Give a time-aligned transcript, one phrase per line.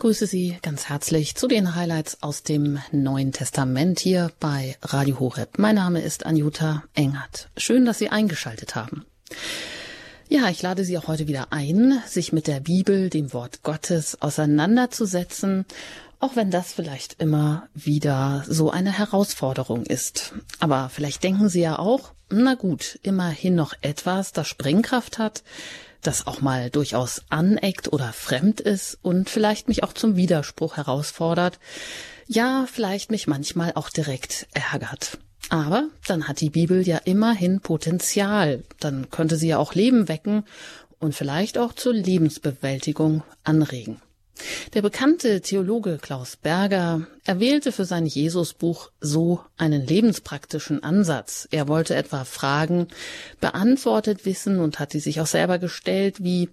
[0.00, 5.58] begrüße Sie ganz herzlich zu den Highlights aus dem Neuen Testament hier bei Radio Horeb.
[5.58, 7.50] Mein Name ist Anjuta Engert.
[7.58, 9.04] Schön, dass Sie eingeschaltet haben.
[10.26, 14.22] Ja, ich lade Sie auch heute wieder ein, sich mit der Bibel, dem Wort Gottes,
[14.22, 15.66] auseinanderzusetzen,
[16.18, 20.32] auch wenn das vielleicht immer wieder so eine Herausforderung ist.
[20.60, 25.42] Aber vielleicht denken Sie ja auch, na gut, immerhin noch etwas, das Sprengkraft hat,
[26.02, 31.58] das auch mal durchaus aneckt oder fremd ist und vielleicht mich auch zum Widerspruch herausfordert,
[32.26, 35.18] ja, vielleicht mich manchmal auch direkt ärgert.
[35.48, 40.44] Aber dann hat die Bibel ja immerhin Potenzial, dann könnte sie ja auch Leben wecken
[40.98, 44.00] und vielleicht auch zur Lebensbewältigung anregen.
[44.74, 51.48] Der bekannte Theologe Klaus Berger erwählte für sein Jesusbuch so einen lebenspraktischen Ansatz.
[51.50, 52.88] Er wollte etwa Fragen
[53.40, 56.48] beantwortet wissen und hat die sich auch selber gestellt, wie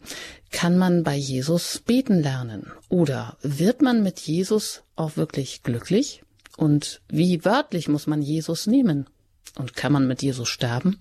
[0.52, 2.72] kann man bei Jesus beten lernen?
[2.90, 6.24] Oder wird man mit Jesus auch wirklich glücklich?
[6.58, 9.08] Und wie wörtlich muss man Jesus nehmen?
[9.56, 11.00] Und kann man mit Jesus sterben?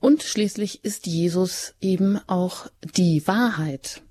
[0.00, 4.02] Und schließlich ist Jesus eben auch die Wahrheit.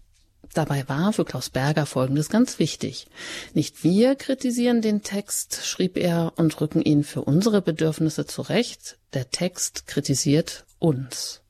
[0.54, 3.08] Dabei war für Klaus Berger Folgendes ganz wichtig.
[3.54, 8.98] Nicht wir kritisieren den Text, schrieb er, und rücken ihn für unsere Bedürfnisse zurecht.
[9.14, 11.42] Der Text kritisiert uns.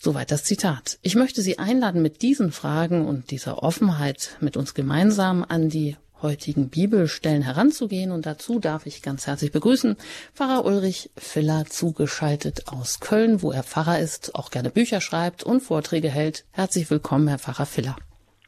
[0.00, 0.98] Soweit das Zitat.
[1.02, 5.96] Ich möchte Sie einladen, mit diesen Fragen und dieser Offenheit mit uns gemeinsam an die
[6.22, 8.10] heutigen Bibelstellen heranzugehen.
[8.10, 9.96] Und dazu darf ich ganz herzlich begrüßen
[10.34, 15.60] Pfarrer Ulrich Filler zugeschaltet aus Köln, wo er Pfarrer ist, auch gerne Bücher schreibt und
[15.60, 16.44] Vorträge hält.
[16.52, 17.96] Herzlich willkommen, Herr Pfarrer Filler.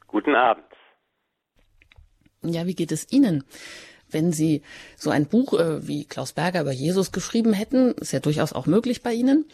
[0.07, 0.63] Guten Abend.
[2.43, 3.43] Ja, wie geht es Ihnen?
[4.09, 4.61] Wenn Sie
[4.95, 8.67] so ein Buch äh, wie Klaus Berger über Jesus geschrieben hätten, ist ja durchaus auch
[8.67, 9.45] möglich bei Ihnen,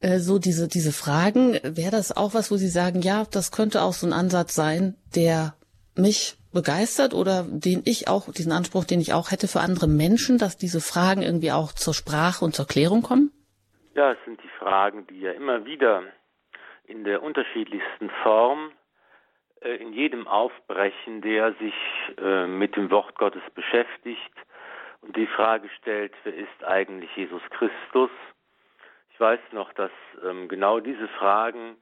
[0.00, 3.82] äh, so diese, diese Fragen, wäre das auch was, wo Sie sagen, ja, das könnte
[3.82, 5.54] auch so ein Ansatz sein, der
[5.94, 10.38] mich begeistert oder den ich auch, diesen Anspruch, den ich auch hätte für andere Menschen,
[10.38, 13.30] dass diese Fragen irgendwie auch zur Sprache und zur Klärung kommen?
[13.94, 16.02] Ja, es sind die Fragen, die ja immer wieder
[16.84, 18.72] in der unterschiedlichsten Form
[19.60, 21.74] äh, in jedem Aufbrechen, der sich
[22.18, 24.32] äh, mit dem Wort Gottes beschäftigt
[25.00, 28.10] und die Frage stellt, wer ist eigentlich Jesus Christus?
[29.12, 29.90] Ich weiß noch, dass
[30.24, 31.76] ähm, genau diese Fragen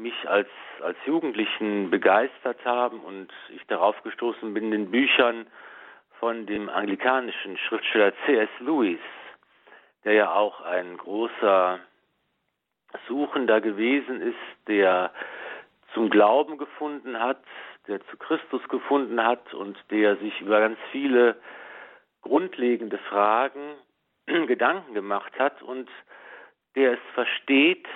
[0.00, 0.48] mich als,
[0.82, 5.46] als Jugendlichen begeistert haben und ich darauf gestoßen bin, in Büchern
[6.18, 8.48] von dem anglikanischen Schriftsteller C.S.
[8.60, 9.00] Lewis,
[10.04, 11.80] der ja auch ein großer
[13.08, 15.12] Suchender gewesen ist, der
[15.94, 17.42] zum Glauben gefunden hat,
[17.86, 21.36] der zu Christus gefunden hat und der sich über ganz viele
[22.22, 23.74] grundlegende Fragen
[24.26, 25.88] Gedanken gemacht hat und
[26.76, 27.86] der es versteht,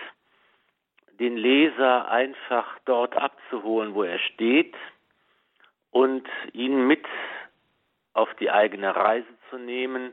[1.18, 4.74] den Leser einfach dort abzuholen, wo er steht
[5.90, 7.06] und ihn mit
[8.12, 10.12] auf die eigene Reise zu nehmen,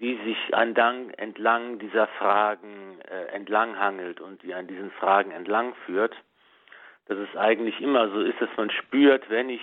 [0.00, 6.14] die sich entlang, entlang dieser Fragen äh, entlanghangelt und die an diesen Fragen entlang führt.
[7.06, 9.62] Dass es eigentlich immer so ist, dass man spürt, wenn ich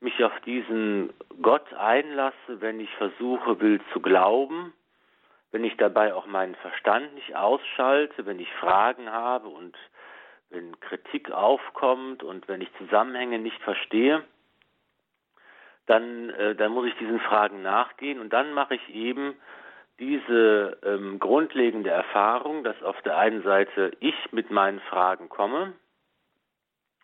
[0.00, 1.12] mich auf diesen
[1.42, 4.72] Gott einlasse, wenn ich versuche will zu glauben,
[5.52, 9.76] wenn ich dabei auch meinen Verstand nicht ausschalte, wenn ich Fragen habe und
[10.50, 14.22] wenn Kritik aufkommt und wenn ich Zusammenhänge nicht verstehe,
[15.86, 19.36] dann, äh, dann muss ich diesen Fragen nachgehen und dann mache ich eben
[19.98, 25.72] diese ähm, grundlegende Erfahrung, dass auf der einen Seite ich mit meinen Fragen komme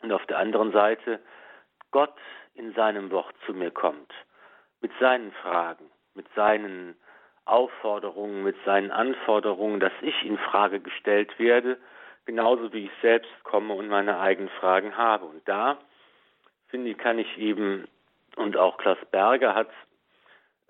[0.02, 1.20] und auf der anderen Seite
[1.90, 2.16] Gott
[2.54, 4.12] in seinem Wort zu mir kommt,
[4.80, 6.96] mit seinen Fragen, mit seinen
[7.44, 11.78] Aufforderungen, mit seinen Anforderungen, dass ich in Frage gestellt werde,
[12.24, 15.26] genauso wie ich selbst komme und meine eigenen Fragen habe.
[15.26, 15.78] Und da,
[16.68, 17.88] finde ich, kann ich eben,
[18.36, 19.68] und auch Klaus Berger hat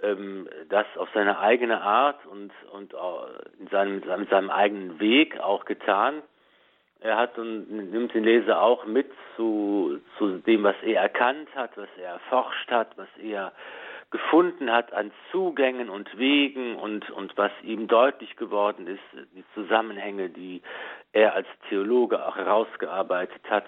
[0.02, 2.94] ähm, das auf seine eigene Art und, und
[3.58, 6.22] in seinem, mit seinem eigenen Weg auch getan.
[7.00, 11.76] Er hat und nimmt den Leser auch mit zu, zu dem, was er erkannt hat,
[11.76, 13.52] was er erforscht hat, was er
[14.12, 19.02] gefunden hat an Zugängen und Wegen und, und was ihm deutlich geworden ist,
[19.34, 20.62] die Zusammenhänge, die
[21.12, 23.64] er als Theologe auch herausgearbeitet hat.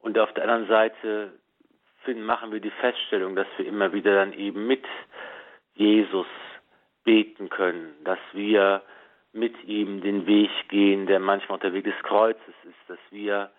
[0.00, 1.32] Und auf der anderen Seite
[2.14, 4.84] machen wir die Feststellung, dass wir immer wieder dann eben mit
[5.74, 6.26] Jesus
[7.02, 8.82] beten können, dass wir
[9.32, 13.50] mit ihm den Weg gehen, der manchmal der Weg des Kreuzes ist, dass wir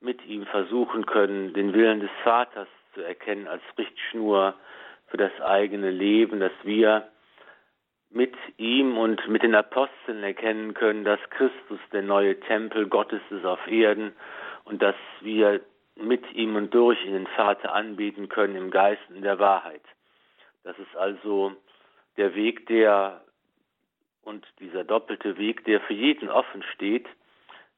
[0.00, 4.54] mit ihm versuchen können, den Willen des Vaters zu erkennen als Richtschnur
[5.14, 7.06] für das eigene Leben, dass wir
[8.10, 13.44] mit ihm und mit den Aposteln erkennen können, dass Christus der neue Tempel Gottes ist
[13.44, 14.12] auf Erden
[14.64, 15.60] und dass wir
[15.94, 19.84] mit ihm und durch ihn den Vater anbieten können im Geist und der Wahrheit.
[20.64, 21.52] Das ist also
[22.16, 23.22] der Weg, der
[24.24, 27.06] und dieser doppelte Weg, der für jeden offen steht,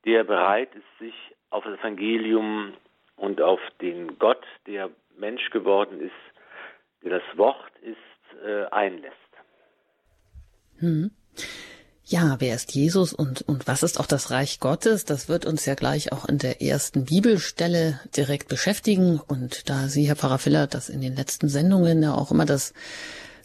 [0.06, 1.15] der bereit ist, sich
[1.50, 2.73] auf das Evangelium
[3.17, 4.88] und auf den Gott, der
[5.19, 6.15] Mensch geworden ist,
[7.06, 9.14] der das Wort ist, äh, einlässt.
[10.79, 11.11] Hm.
[12.05, 15.05] Ja, wer ist Jesus und, und was ist auch das Reich Gottes?
[15.05, 19.20] Das wird uns ja gleich auch in der ersten Bibelstelle direkt beschäftigen.
[19.20, 22.75] Und da Sie, Herr Pfarrer Filler, das in den letzten Sendungen ja auch immer das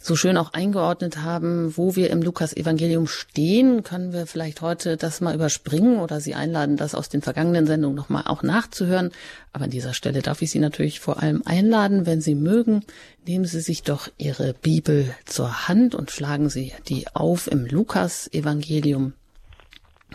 [0.02, 5.20] so schön auch eingeordnet haben, wo wir im Lukas-Evangelium stehen, können wir vielleicht heute das
[5.20, 9.12] mal überspringen oder Sie einladen, das aus den vergangenen Sendungen nochmal auch nachzuhören.
[9.52, 12.84] Aber an dieser Stelle darf ich Sie natürlich vor allem einladen, wenn Sie mögen,
[13.26, 19.12] nehmen Sie sich doch Ihre Bibel zur Hand und schlagen Sie die auf im Lukas-Evangelium.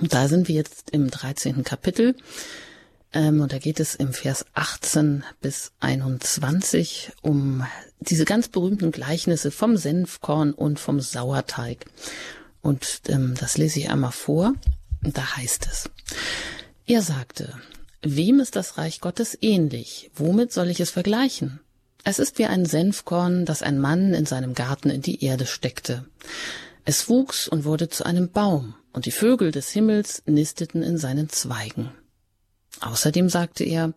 [0.02, 1.64] Da sind wir jetzt im 13.
[1.64, 2.16] Kapitel.
[3.14, 7.66] Ähm, und da geht es im Vers 18 bis 21 um
[8.00, 11.86] diese ganz berühmten Gleichnisse vom Senfkorn und vom Sauerteig.
[12.62, 14.54] Und ähm, das lese ich einmal vor.
[15.02, 15.90] Da heißt es,
[16.86, 17.54] er sagte,
[18.02, 20.12] wem ist das Reich Gottes ähnlich?
[20.16, 21.60] Womit soll ich es vergleichen?
[22.04, 26.06] Es ist wie ein Senfkorn, das ein Mann in seinem Garten in die Erde steckte.
[26.86, 31.30] Es wuchs und wurde zu einem Baum, und die Vögel des Himmels nisteten in seinen
[31.30, 31.92] Zweigen.
[32.82, 33.94] Außerdem sagte er,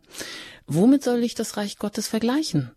[0.66, 2.70] womit soll ich das Reich Gottes vergleichen?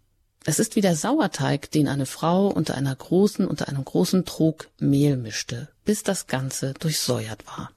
[0.45, 4.69] Es ist wie der Sauerteig, den eine Frau unter einer großen, unter einem großen Trog
[4.79, 7.71] Mehl mischte, bis das Ganze durchsäuert war.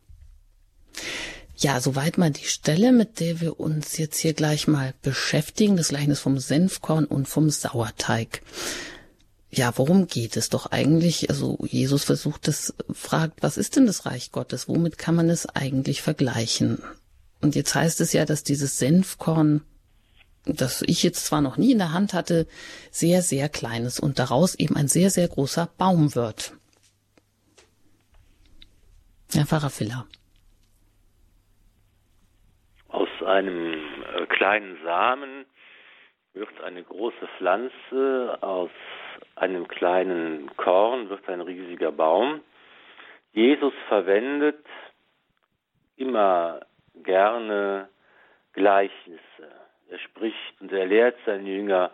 [1.58, 5.88] Ja, soweit mal die Stelle, mit der wir uns jetzt hier gleich mal beschäftigen, das
[5.88, 8.42] Gleichnis vom Senfkorn und vom Sauerteig.
[9.48, 11.30] Ja, worum geht es doch eigentlich?
[11.30, 14.68] Also Jesus versucht es, fragt, was ist denn das Reich Gottes?
[14.68, 16.82] Womit kann man es eigentlich vergleichen?
[17.40, 19.62] Und jetzt heißt es ja, dass dieses Senfkorn,
[20.44, 22.46] das ich jetzt zwar noch nie in der Hand hatte,
[22.90, 26.52] sehr, sehr klein ist und daraus eben ein sehr, sehr großer Baum wird.
[29.32, 30.06] Herr Pfarrer Filler.
[32.88, 35.44] Aus einem äh, kleinen Samen
[36.32, 38.70] wird eine große Pflanze, aus
[39.34, 42.40] einem kleinen Korn wird ein riesiger Baum.
[43.32, 44.64] Jesus verwendet
[45.96, 46.60] immer
[47.02, 47.88] gerne
[48.52, 49.20] Gleichnisse.
[49.88, 51.90] Er spricht und er lehrt seine Jünger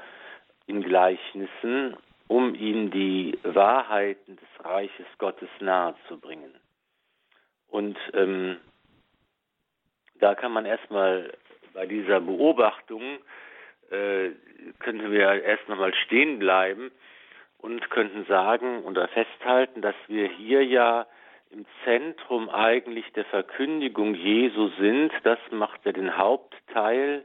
[0.67, 1.97] in Gleichnissen,
[2.29, 6.55] um ihnen die Wahrheiten des Reiches Gottes nahezubringen.
[7.69, 8.59] Und ähm,
[10.21, 11.33] da kann man erstmal
[11.75, 13.19] bei dieser Beobachtung,
[13.91, 14.31] äh,
[14.79, 16.91] könnten wir erst nochmal stehen bleiben
[17.59, 21.07] und könnten sagen oder festhalten, dass wir hier ja
[21.53, 25.13] im Zentrum eigentlich der Verkündigung Jesu sind.
[25.23, 27.25] Das macht ja den Hauptteil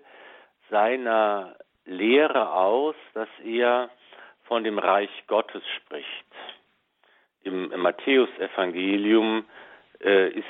[0.69, 3.89] seiner Lehre aus, dass er
[4.43, 6.07] von dem Reich Gottes spricht.
[7.43, 9.45] Im, im Matthäusevangelium
[10.03, 10.45] äh, ist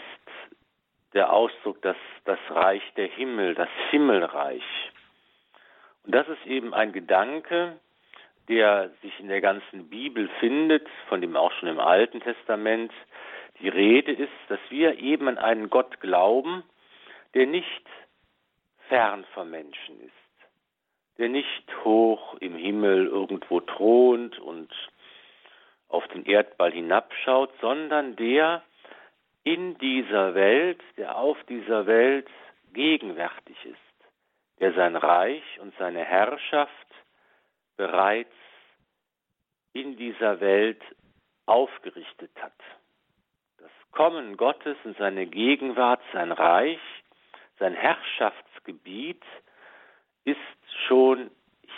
[1.14, 4.64] der Ausdruck das, das Reich der Himmel, das Himmelreich.
[6.04, 7.80] Und das ist eben ein Gedanke,
[8.50, 12.92] der sich in der ganzen Bibel findet, von dem auch schon im Alten Testament
[13.60, 16.64] die Rede ist, dass wir eben an einen Gott glauben,
[17.34, 17.86] der nicht
[18.88, 20.48] fern vom Menschen ist,
[21.18, 24.72] der nicht hoch im Himmel irgendwo thront und
[25.90, 28.64] auf den Erdball hinabschaut, sondern der
[29.44, 32.28] in dieser Welt, der auf dieser Welt
[32.74, 34.10] gegenwärtig ist,
[34.60, 36.72] der sein Reich und seine Herrschaft
[37.78, 38.34] bereits
[39.74, 40.82] in dieser Welt
[41.46, 42.54] aufgerichtet hat.
[43.98, 46.80] Kommen Gottes in seine Gegenwart, sein Reich,
[47.58, 49.24] sein Herrschaftsgebiet
[50.24, 50.38] ist
[50.88, 51.32] schon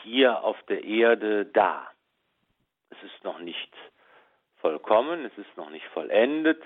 [0.04, 1.90] hier auf der Erde da.
[2.90, 3.74] Es ist noch nicht
[4.58, 6.62] vollkommen, es ist noch nicht vollendet.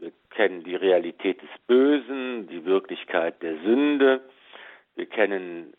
[0.00, 4.28] Wir kennen die Realität des Bösen, die Wirklichkeit der Sünde.
[4.96, 5.72] Wir kennen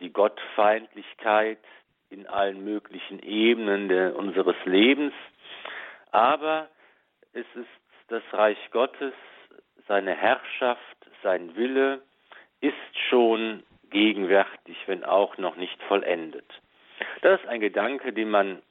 [0.00, 1.60] die Gottfeindlichkeit
[2.08, 5.14] in allen möglichen Ebenen unseres Lebens.
[6.10, 6.68] Aber
[7.32, 7.79] es ist
[8.10, 9.14] das Reich Gottes,
[9.86, 12.02] seine Herrschaft, sein Wille
[12.60, 16.46] ist schon gegenwärtig, wenn auch noch nicht vollendet.
[17.22, 18.62] Das ist ein Gedanke, den man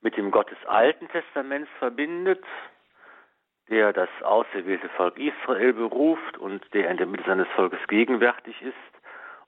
[0.00, 2.42] mit dem Gott des Alten Testaments verbindet,
[3.68, 8.74] der das auserwählte Volk Israel beruft und der in der Mitte seines Volkes gegenwärtig ist.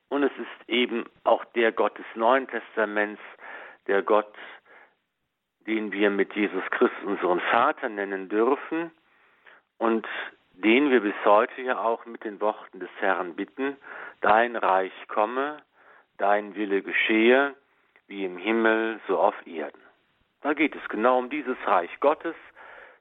[0.09, 3.21] Und es ist eben auch der Gott des Neuen Testaments,
[3.87, 4.33] der Gott,
[5.67, 8.91] den wir mit Jesus Christus unseren Vater nennen dürfen
[9.77, 10.07] und
[10.53, 13.77] den wir bis heute ja auch mit den Worten des Herrn bitten,
[14.21, 15.57] dein Reich komme,
[16.17, 17.55] dein Wille geschehe,
[18.07, 19.81] wie im Himmel, so auf Erden.
[20.41, 22.35] Da geht es genau um dieses Reich Gottes,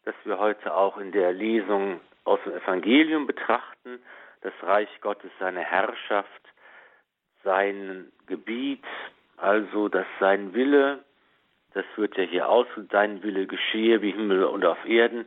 [0.04, 4.00] das wir heute auch in der Lesung aus dem Evangelium betrachten,
[4.42, 6.42] das Reich Gottes, seine Herrschaft,
[7.44, 8.84] sein Gebiet,
[9.36, 11.04] also dass sein Wille,
[11.74, 15.26] das wird ja hier aus, dein Wille geschehe wie Himmel und auf Erden.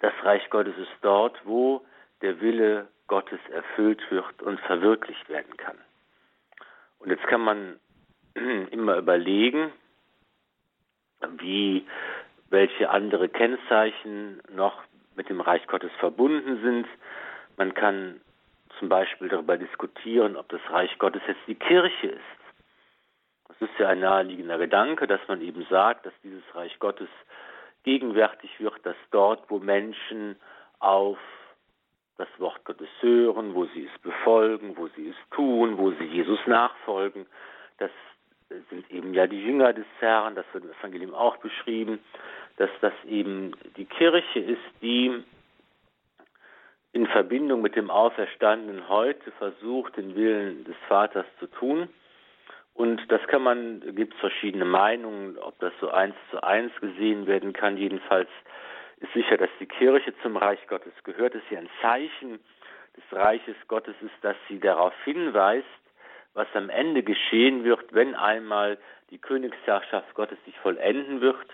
[0.00, 1.84] Das Reich Gottes ist dort, wo
[2.22, 5.78] der Wille Gottes erfüllt wird und verwirklicht werden kann.
[6.98, 7.78] Und jetzt kann man
[8.70, 9.72] immer überlegen,
[11.38, 11.86] wie
[12.50, 14.82] welche andere Kennzeichen noch
[15.16, 16.86] mit dem Reich Gottes verbunden sind.
[17.56, 18.20] Man kann
[18.78, 22.37] zum Beispiel darüber diskutieren, ob das Reich Gottes jetzt die Kirche ist.
[23.60, 27.08] Das ist ja ein naheliegender Gedanke, dass man eben sagt, dass dieses Reich Gottes
[27.82, 30.36] gegenwärtig wird, dass dort, wo Menschen
[30.78, 31.18] auf
[32.18, 36.40] das Wort Gottes hören, wo sie es befolgen, wo sie es tun, wo sie Jesus
[36.46, 37.26] nachfolgen,
[37.78, 37.90] das
[38.70, 42.00] sind eben ja die Jünger des Herrn, das wird im Evangelium auch beschrieben,
[42.56, 45.22] dass das eben die Kirche ist, die
[46.92, 51.88] in Verbindung mit dem Auferstandenen heute versucht, den Willen des Vaters zu tun.
[52.78, 57.26] Und das kann man, gibt es verschiedene Meinungen, ob das so eins zu eins gesehen
[57.26, 57.76] werden kann.
[57.76, 58.28] Jedenfalls
[58.98, 61.34] ist sicher, dass die Kirche zum Reich Gottes gehört.
[61.34, 62.38] Es ist ja ein Zeichen
[62.96, 65.66] des Reiches Gottes ist, dass sie darauf hinweist,
[66.34, 68.78] was am Ende geschehen wird, wenn einmal
[69.10, 71.48] die Königsherrschaft Gottes sich vollenden wird.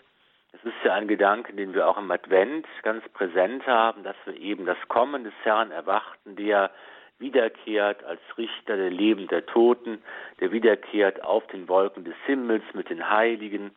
[0.53, 4.37] Es ist ja ein Gedanke, den wir auch im Advent ganz präsent haben, dass wir
[4.37, 6.71] eben das Kommen des Herrn erwarten, der
[7.19, 10.03] wiederkehrt als Richter der Leben der Toten,
[10.41, 13.71] der wiederkehrt auf den Wolken des Himmels mit den Heiligen,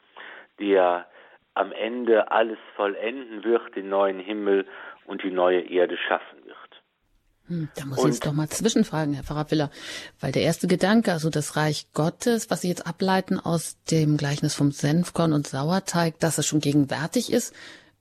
[0.60, 1.08] der
[1.54, 4.66] am Ende alles vollenden wird, den neuen Himmel
[5.06, 6.58] und die neue Erde schaffen wird.
[7.48, 9.72] Hm, da muss ich jetzt doch mal zwischenfragen, Herr Pfarrer Willer,
[10.20, 14.54] weil der erste Gedanke, also das Reich Gottes, was Sie jetzt ableiten aus dem Gleichnis
[14.54, 17.56] vom Senfkorn und Sauerteig, dass es schon gegenwärtig ist,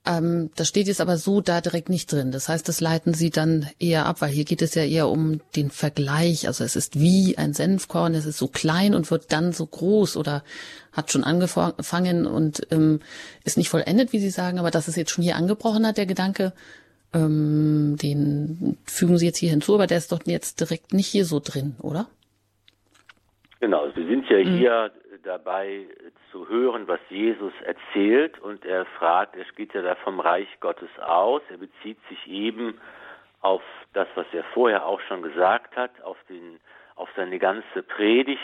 [0.07, 2.31] ähm, das steht jetzt aber so da direkt nicht drin.
[2.31, 5.41] Das heißt, das leiten Sie dann eher ab, weil hier geht es ja eher um
[5.57, 6.47] den Vergleich.
[6.47, 10.17] Also es ist wie ein Senfkorn, es ist so klein und wird dann so groß
[10.17, 10.45] oder
[10.93, 13.01] hat schon angefangen und ähm,
[13.45, 16.07] ist nicht vollendet, wie Sie sagen, aber das ist jetzt schon hier angebrochen hat, der
[16.07, 16.53] Gedanke,
[17.13, 21.27] ähm, den fügen Sie jetzt hier hinzu, aber der ist doch jetzt direkt nicht hier
[21.27, 22.09] so drin, oder?
[23.61, 24.57] Genau, Sie sind ja mhm.
[24.59, 25.87] hier dabei
[26.31, 30.91] zu hören, was Jesus erzählt und er fragt, es geht ja da vom Reich Gottes
[31.01, 32.79] aus, er bezieht sich eben
[33.41, 33.63] auf
[33.95, 36.61] das, was er vorher auch schon gesagt hat, auf, den,
[36.97, 38.41] auf seine ganze Predigt,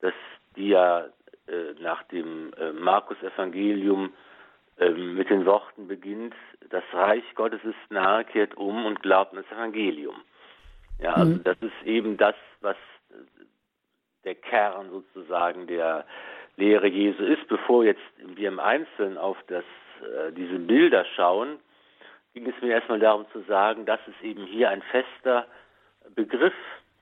[0.00, 0.14] dass
[0.56, 1.06] die ja
[1.46, 4.12] äh, nach dem äh, Markus-Evangelium
[4.78, 6.34] äh, mit den Worten beginnt,
[6.70, 10.16] das Reich Gottes ist nahe, kehrt um und glaubt an das Evangelium.
[10.98, 11.44] Ja, also mhm.
[11.44, 12.76] das ist eben das, was
[14.24, 16.04] der Kern sozusagen der
[16.56, 17.46] Lehre Jesu ist.
[17.48, 19.64] Bevor jetzt wir im Einzelnen auf das,
[20.00, 21.58] äh, diese Bilder schauen,
[22.34, 25.46] ging es mir erstmal darum zu sagen, dass es eben hier ein fester
[26.14, 26.54] Begriff,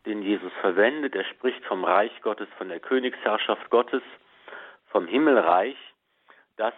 [0.07, 1.15] den Jesus verwendet.
[1.15, 4.03] Er spricht vom Reich Gottes, von der Königsherrschaft Gottes,
[4.87, 5.77] vom Himmelreich,
[6.57, 6.75] das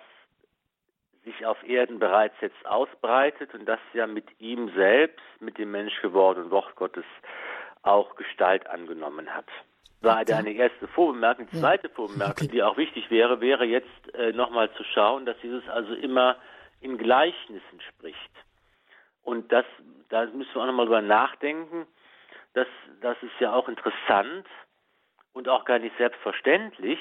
[1.25, 6.01] sich auf Erden bereits jetzt ausbreitet und das ja mit ihm selbst, mit dem Mensch
[6.03, 7.05] gewordenen Wort Gottes
[7.83, 9.47] auch Gestalt angenommen hat.
[10.03, 11.47] War eine erste Vorbemerkung.
[11.53, 15.67] Die zweite Vorbemerkung, die auch wichtig wäre, wäre jetzt äh, nochmal zu schauen, dass Jesus
[15.69, 16.37] also immer
[16.81, 18.19] in Gleichnissen spricht.
[19.23, 19.65] Und das,
[20.09, 21.87] da müssen wir auch nochmal drüber nachdenken.
[22.55, 22.67] Das,
[23.01, 24.47] das ist ja auch interessant
[25.33, 26.99] und auch gar nicht selbstverständlich,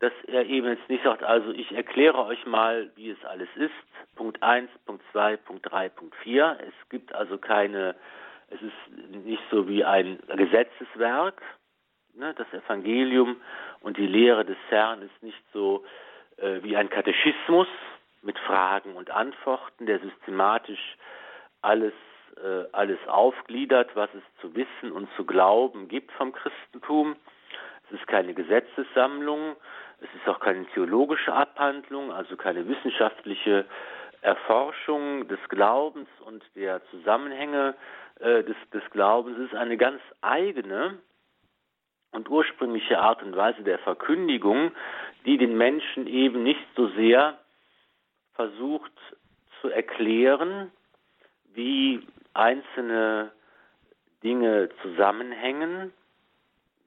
[0.00, 3.70] dass er eben jetzt nicht sagt, also ich erkläre euch mal, wie es alles ist.
[4.14, 6.58] Punkt 1, Punkt 2, Punkt 3, Punkt 4.
[6.60, 7.94] Es gibt also keine,
[8.48, 11.42] es ist nicht so wie ein Gesetzeswerk.
[12.18, 12.34] Ne?
[12.36, 13.36] Das Evangelium
[13.80, 15.84] und die Lehre des Herrn ist nicht so
[16.38, 17.68] äh, wie ein Katechismus
[18.22, 20.96] mit Fragen und Antworten, der systematisch
[21.62, 21.92] alles,
[22.42, 27.14] äh, alles aufgliedert, was es zu wissen und zu glauben gibt vom Christentum.
[27.86, 29.54] Es ist keine Gesetzessammlung,
[30.00, 33.64] es ist auch keine theologische Abhandlung, also keine wissenschaftliche
[34.22, 37.76] Erforschung des Glaubens und der Zusammenhänge
[38.18, 39.38] äh, des, des Glaubens.
[39.38, 40.98] Es ist eine ganz eigene
[42.12, 44.72] und ursprüngliche Art und Weise der Verkündigung,
[45.26, 47.38] die den Menschen eben nicht so sehr
[48.34, 48.92] versucht
[49.60, 50.70] zu erklären,
[51.54, 53.32] wie einzelne
[54.22, 55.92] Dinge zusammenhängen,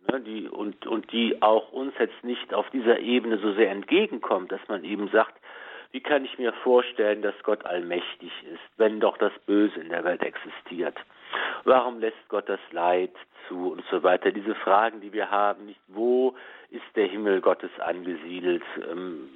[0.09, 4.51] ne, die, und, und die auch uns jetzt nicht auf dieser Ebene so sehr entgegenkommt,
[4.51, 5.37] dass man eben sagt,
[5.91, 10.03] wie kann ich mir vorstellen, dass Gott allmächtig ist, wenn doch das Böse in der
[10.05, 10.97] Welt existiert?
[11.63, 13.11] Warum lässt Gott das Leid
[13.47, 14.31] zu und so weiter?
[14.31, 16.35] Diese Fragen, die wir haben, nicht wo
[16.69, 19.29] ist der Himmel Gottes angesiedelt, ähm,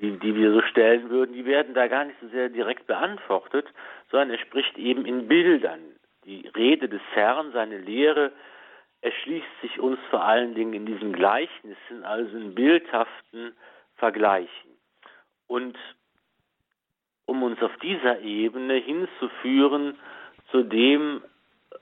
[0.00, 3.66] die, die wir so stellen würden, die werden da gar nicht so sehr direkt beantwortet,
[4.10, 5.80] sondern er spricht eben in Bildern.
[6.24, 8.32] Die Rede des Herrn, seine Lehre,
[9.00, 13.54] erschließt sich uns vor allen Dingen in diesen Gleichnissen, also in bildhaften
[13.96, 14.70] Vergleichen.
[15.46, 15.76] Und
[17.26, 19.98] um uns auf dieser Ebene hinzuführen
[20.52, 21.22] zu dem,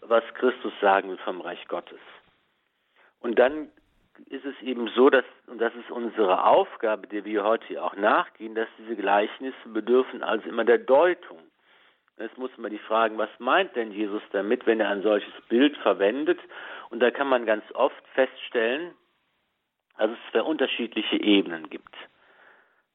[0.00, 2.00] was Christus sagen will vom Reich Gottes.
[3.20, 3.68] Und dann
[4.26, 8.54] ist es eben so, dass, und das ist unsere Aufgabe, der wir heute auch nachgehen,
[8.54, 11.38] dass diese Gleichnisse bedürfen also immer der Deutung.
[12.18, 15.76] Jetzt muss man die fragen, was meint denn Jesus damit, wenn er ein solches Bild
[15.78, 16.38] verwendet?
[16.90, 18.94] Und da kann man ganz oft feststellen,
[19.96, 21.94] dass es zwei unterschiedliche Ebenen gibt.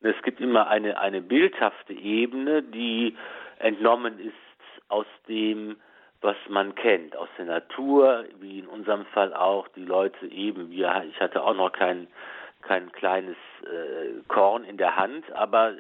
[0.02, 3.18] Es gibt immer eine, eine bildhafte Ebene, die
[3.58, 4.45] entnommen ist
[4.88, 5.78] aus dem,
[6.22, 11.04] was man kennt, aus der Natur, wie in unserem Fall auch die Leute eben, wir,
[11.10, 12.08] ich hatte auch noch kein,
[12.62, 15.76] kein kleines äh, Korn in der Hand, aber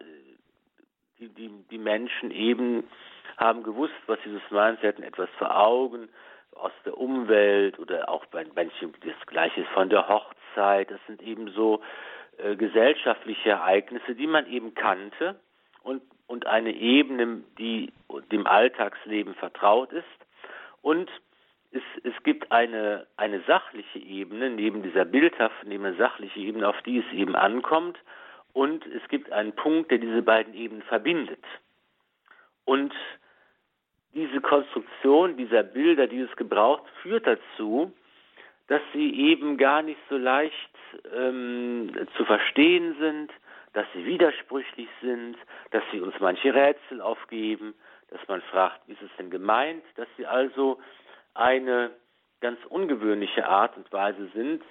[1.19, 2.87] die, die, die Menschen eben
[3.37, 6.09] haben gewusst, was Jesus meint, sie hatten etwas vor Augen
[6.51, 11.49] aus der Umwelt oder auch bei manchen das Gleiche von der Hochzeit, das sind eben
[11.51, 11.81] so
[12.37, 15.39] äh, gesellschaftliche Ereignisse, die man eben kannte
[15.83, 17.91] und, und eine Ebene, die
[18.31, 20.05] dem Alltagsleben vertraut ist.
[20.81, 21.09] Und
[21.71, 26.81] es, es gibt eine, eine sachliche Ebene, neben dieser bildhaften, neben der sachlichen Ebene, auf
[26.83, 27.97] die es eben ankommt.
[28.53, 31.43] Und es gibt einen Punkt, der diese beiden Ebenen verbindet.
[32.63, 32.93] Und
[34.13, 37.91] diese Konstruktion dieser Bilder, die es gebraucht, führt dazu,
[38.67, 40.55] dass sie eben gar nicht so leicht
[41.13, 43.31] ähm, zu verstehen sind,
[43.75, 45.35] dass sie widersprüchlich sind,
[45.71, 47.75] dass sie uns manche Rätsel aufgeben,
[48.09, 50.79] dass man fragt, wie ist es denn gemeint, dass sie also
[51.33, 51.91] eine
[52.39, 54.63] ganz ungewöhnliche Art und Weise sind,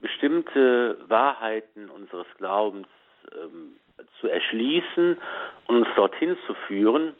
[0.00, 2.86] bestimmte Wahrheiten unseres Glaubens
[3.32, 3.76] ähm,
[4.20, 5.18] zu erschließen
[5.66, 7.14] und uns dorthin zu führen.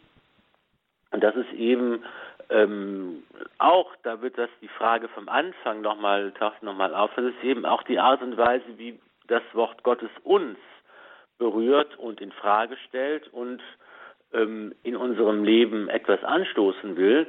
[1.10, 2.02] Und das ist eben
[2.48, 3.24] ähm,
[3.58, 7.66] auch, da wird das die Frage vom Anfang nochmal, taucht nochmal auf, das ist eben
[7.66, 10.56] auch die Art und Weise, wie das Wort Gottes uns
[11.38, 13.62] berührt und in Frage stellt und
[14.32, 17.26] ähm, in unserem Leben etwas anstoßen will,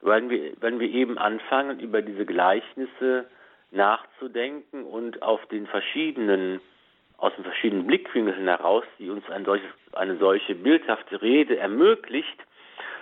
[0.00, 3.26] weil wir, wenn wir eben anfangen, über diese Gleichnisse
[3.70, 6.60] nachzudenken und auf den verschiedenen,
[7.18, 12.38] aus den verschiedenen Blickwinkeln heraus, die uns ein solches, eine solche bildhafte Rede ermöglicht,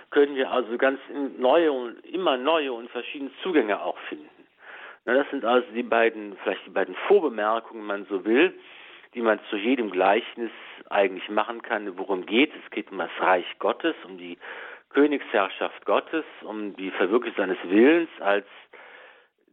[0.09, 0.99] können wir also ganz
[1.37, 4.29] neue und immer neue und verschiedene Zugänge auch finden.
[5.05, 8.53] Na, das sind also die beiden, vielleicht die beiden Vorbemerkungen, wenn man so will,
[9.17, 10.51] die man zu jedem Gleichnis
[10.91, 11.97] eigentlich machen kann.
[11.97, 12.61] Worum geht es?
[12.63, 14.37] Es geht um das Reich Gottes, um die
[14.91, 18.45] Königsherrschaft Gottes, um die Verwirklichung seines Willens als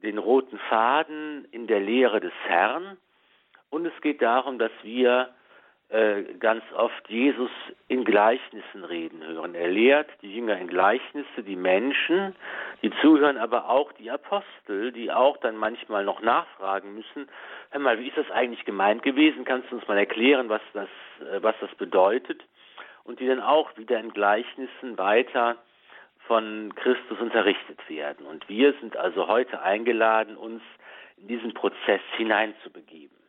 [0.03, 2.99] den roten Faden in der Lehre des Herrn.
[3.71, 5.31] Und es geht darum, dass wir
[6.41, 7.51] ganz oft Jesus
[7.87, 9.55] in Gleichnissen reden hören.
[9.55, 12.35] Er lehrt die Jünger in Gleichnisse, die Menschen,
[12.83, 17.29] die zuhören, aber auch die Apostel, die auch dann manchmal noch nachfragen müssen.
[17.71, 19.45] Hör mal, wie ist das eigentlich gemeint gewesen?
[19.45, 20.89] Kannst du uns mal erklären, was das,
[21.21, 22.43] äh, was das bedeutet?
[23.05, 25.57] Und die dann auch wieder in Gleichnissen weiter
[26.27, 28.27] von Christus unterrichtet werden.
[28.27, 30.63] Und wir sind also heute eingeladen, uns
[31.19, 33.24] in diesen Prozess hineinzubegeben.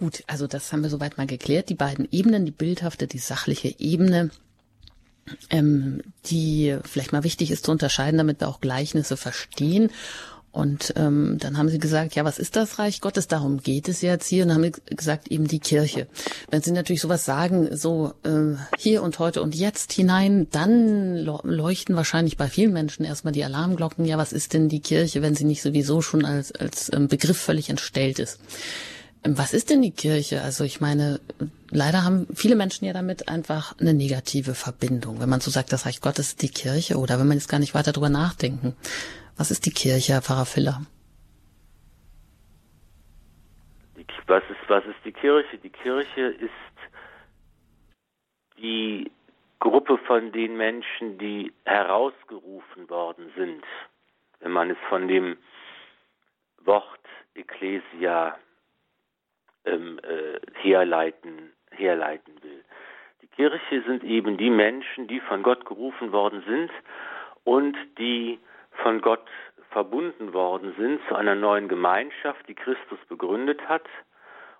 [0.00, 1.68] Gut, also das haben wir soweit mal geklärt.
[1.68, 4.30] Die beiden Ebenen, die bildhafte, die sachliche Ebene,
[5.50, 9.90] ähm, die vielleicht mal wichtig ist zu unterscheiden, damit wir auch Gleichnisse verstehen.
[10.52, 13.28] Und ähm, dann haben sie gesagt, ja, was ist das Reich Gottes?
[13.28, 14.42] Darum geht es jetzt hier.
[14.44, 16.06] Und dann haben sie gesagt, eben die Kirche.
[16.50, 21.94] Wenn sie natürlich sowas sagen, so äh, hier und heute und jetzt hinein, dann leuchten
[21.94, 24.06] wahrscheinlich bei vielen Menschen erstmal die Alarmglocken.
[24.06, 27.38] Ja, was ist denn die Kirche, wenn sie nicht sowieso schon als, als ähm, Begriff
[27.38, 28.40] völlig entstellt ist?
[29.22, 30.40] Was ist denn die Kirche?
[30.40, 31.20] Also ich meine,
[31.70, 35.20] leider haben viele Menschen ja damit einfach eine negative Verbindung.
[35.20, 37.58] Wenn man so sagt, das Reich Gottes ist die Kirche oder wenn man jetzt gar
[37.58, 38.74] nicht weiter drüber nachdenken.
[39.36, 40.80] Was ist die Kirche, Herr Pfarrer Filler?
[44.26, 45.58] Was ist, was ist die Kirche?
[45.58, 46.50] Die Kirche ist
[48.58, 49.10] die
[49.58, 53.64] Gruppe von den Menschen, die herausgerufen worden sind.
[54.38, 55.36] Wenn man es von dem
[56.64, 57.00] Wort
[57.34, 58.38] Ecclesia
[59.70, 62.64] ähm, äh, herleiten, herleiten will.
[63.22, 66.70] Die Kirche sind eben die Menschen, die von Gott gerufen worden sind
[67.44, 68.38] und die
[68.82, 69.26] von Gott
[69.70, 73.86] verbunden worden sind zu einer neuen Gemeinschaft, die Christus begründet hat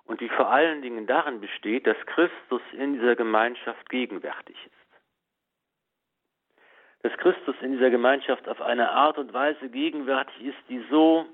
[0.04, 4.80] und die vor allen Dingen darin besteht, dass Christus in dieser Gemeinschaft gegenwärtig ist.
[7.02, 11.26] dass Christus in dieser Gemeinschaft auf eine Art und Weise gegenwärtig ist, die so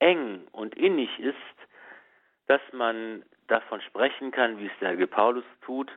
[0.00, 1.36] eng und innig ist,
[2.50, 5.88] dass man davon sprechen kann, wie es der Heilige Paulus tut,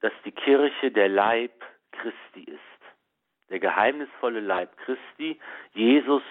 [0.00, 1.52] dass die Kirche der Leib
[1.92, 2.60] Christi ist.
[3.50, 5.38] Der geheimnisvolle Leib Christi,
[5.74, 6.22] Jesus,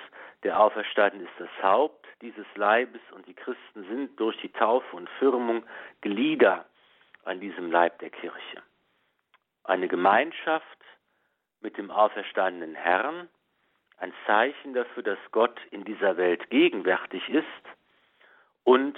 [0.41, 5.08] der auferstanden ist, das Haupt dieses Leibes und die Christen sind durch die Taufe und
[5.20, 5.63] Firmung
[6.02, 6.65] Glieder
[7.26, 8.63] an diesem Leib der Kirche.
[9.65, 10.80] Eine Gemeinschaft
[11.62, 13.30] mit dem auferstandenen Herrn,
[14.00, 17.46] ein Zeichen dafür, dass Gott in dieser Welt gegenwärtig ist
[18.65, 18.97] und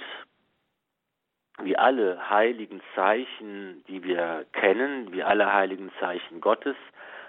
[1.62, 6.76] wie alle heiligen Zeichen, die wir kennen, wie alle heiligen Zeichen Gottes,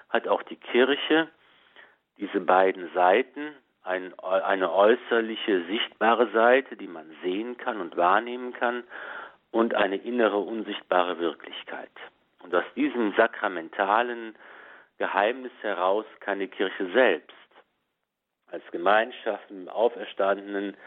[0.10, 1.28] hat auch die Kirche
[2.17, 8.84] diese beiden Seiten, ein, eine äußerliche, sichtbare Seite, die man sehen kann und wahrnehmen kann,
[9.52, 11.89] und eine innere, unsichtbare Wirklichkeit.
[12.43, 14.36] Und aus diesem sakramentalen
[14.97, 17.36] Geheimnis heraus kann die Kirche selbst
[18.52, 20.78] als Gemeinschaft im Auferstandenen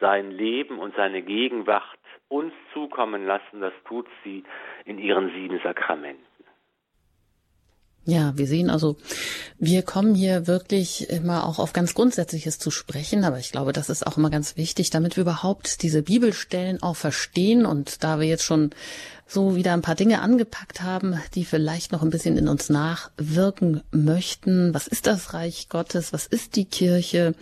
[0.00, 1.82] sein Leben und seine Gegenwart
[2.28, 3.60] uns zukommen lassen.
[3.60, 4.44] Das tut sie
[4.84, 6.24] in ihren sieben Sakramenten.
[8.06, 8.98] Ja, wir sehen also,
[9.58, 13.88] wir kommen hier wirklich immer auch auf ganz Grundsätzliches zu sprechen, aber ich glaube, das
[13.88, 18.26] ist auch immer ganz wichtig, damit wir überhaupt diese Bibelstellen auch verstehen und da wir
[18.26, 18.70] jetzt schon
[19.26, 23.82] so wieder ein paar Dinge angepackt haben, die vielleicht noch ein bisschen in uns nachwirken
[23.90, 24.74] möchten.
[24.74, 26.12] Was ist das Reich Gottes?
[26.12, 27.34] Was ist die Kirche?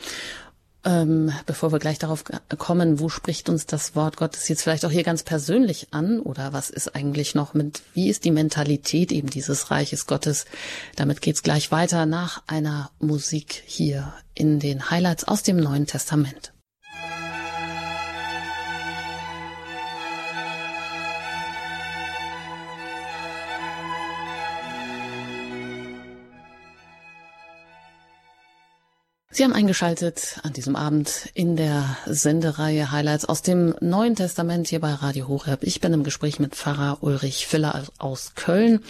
[0.85, 2.25] Ähm, bevor wir gleich darauf
[2.59, 6.53] kommen, wo spricht uns das Wort Gottes jetzt vielleicht auch hier ganz persönlich an oder
[6.53, 10.45] was ist eigentlich noch mit, wie ist die Mentalität eben dieses Reiches Gottes?
[10.97, 16.52] Damit geht's gleich weiter nach einer Musik hier in den Highlights aus dem Neuen Testament.
[29.35, 34.81] Sie haben eingeschaltet an diesem Abend in der Sendereihe Highlights aus dem Neuen Testament hier
[34.81, 35.62] bei Radio Horeb.
[35.62, 38.81] Ich bin im Gespräch mit Pfarrer Ulrich Filler aus Köln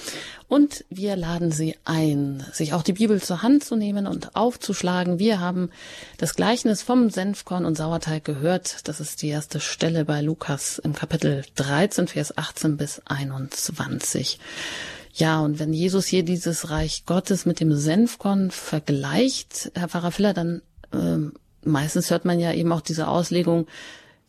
[0.49, 5.21] und wir laden Sie ein, sich auch die Bibel zur Hand zu nehmen und aufzuschlagen.
[5.21, 5.71] Wir haben
[6.19, 8.89] das Gleichnis vom Senfkorn und Sauerteig gehört.
[8.89, 14.41] Das ist die erste Stelle bei Lukas im Kapitel 13, Vers 18 bis 21.
[15.13, 20.33] Ja, und wenn Jesus hier dieses Reich Gottes mit dem Senfkorn vergleicht, Herr Pfarrer Filler,
[20.33, 21.19] dann äh,
[21.65, 23.67] meistens hört man ja eben auch diese Auslegung,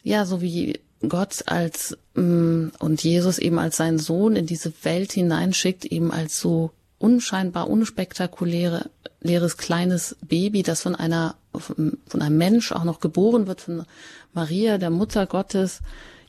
[0.04, 5.14] ja, so wie Gott als ähm, und Jesus eben als seinen Sohn in diese Welt
[5.14, 8.90] hineinschickt, eben als so unscheinbar unspektakuläre
[9.22, 13.86] leeres kleines Baby, das von einer von einem Mensch auch noch geboren wird, von
[14.34, 15.82] Maria, der Mutter Gottes,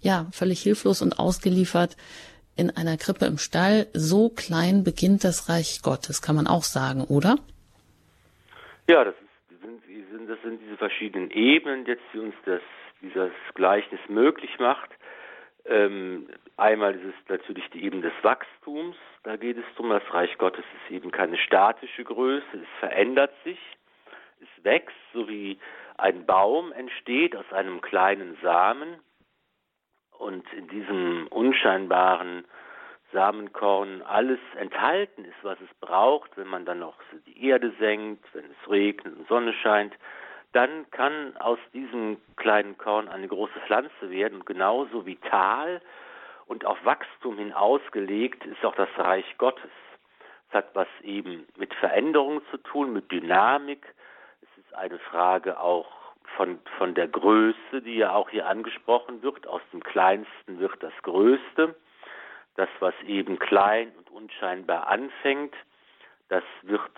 [0.02, 1.96] ja, völlig hilflos und ausgeliefert
[2.56, 7.04] in einer Krippe im Stall, so klein beginnt das Reich Gottes, kann man auch sagen,
[7.04, 7.36] oder?
[8.88, 12.60] Ja, das, ist, sind, das sind diese verschiedenen Ebenen jetzt, die uns das,
[13.02, 14.90] dieses Gleichnis möglich macht.
[15.66, 20.36] Ähm, einmal ist es natürlich die Ebene des Wachstums, da geht es darum, das Reich
[20.36, 23.58] Gottes ist eben keine statische Größe, es verändert sich,
[24.40, 25.58] es wächst, so wie
[25.96, 29.00] ein Baum entsteht aus einem kleinen Samen,
[30.18, 32.44] und in diesem unscheinbaren
[33.12, 36.96] Samenkorn alles enthalten ist, was es braucht, wenn man dann noch
[37.26, 39.94] die Erde senkt, wenn es regnet und Sonne scheint,
[40.52, 45.80] dann kann aus diesem kleinen Korn eine große Pflanze werden und genauso vital
[46.46, 49.70] und auf Wachstum hin ausgelegt ist auch das Reich Gottes.
[50.48, 53.84] Es hat was eben mit Veränderung zu tun, mit Dynamik.
[54.42, 56.03] Es ist eine Frage auch
[56.36, 59.46] von, von der Größe, die ja auch hier angesprochen wird.
[59.46, 61.74] Aus dem Kleinsten wird das Größte.
[62.56, 65.54] Das, was eben klein und unscheinbar anfängt,
[66.28, 66.90] das wird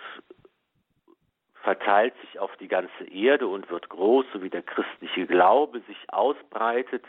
[1.63, 5.97] verteilt sich auf die ganze Erde und wird groß, so wie der christliche Glaube sich
[6.09, 7.03] ausbreitet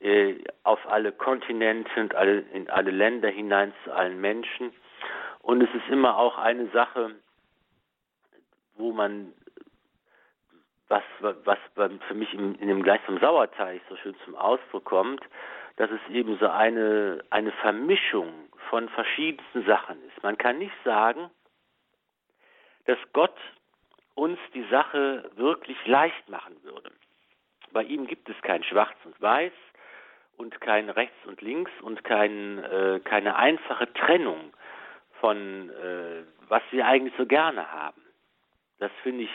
[0.00, 4.72] äh, auf alle Kontinente und alle, in alle Länder hinein zu allen Menschen.
[5.40, 7.14] Und es ist immer auch eine Sache,
[8.76, 9.34] wo man
[11.20, 15.22] was, was für mich in, in dem Gleich zum Sauerteig so schön zum Ausdruck kommt,
[15.76, 18.32] dass es eben so eine, eine Vermischung
[18.70, 20.22] von verschiedensten Sachen ist.
[20.22, 21.30] Man kann nicht sagen,
[22.86, 23.36] dass Gott
[24.14, 26.90] uns die Sache wirklich leicht machen würde.
[27.72, 29.52] Bei ihm gibt es kein Schwarz und Weiß
[30.36, 34.52] und kein Rechts und Links und kein, äh, keine einfache Trennung
[35.20, 38.03] von, äh, was wir eigentlich so gerne haben.
[38.78, 39.30] Das finde ich,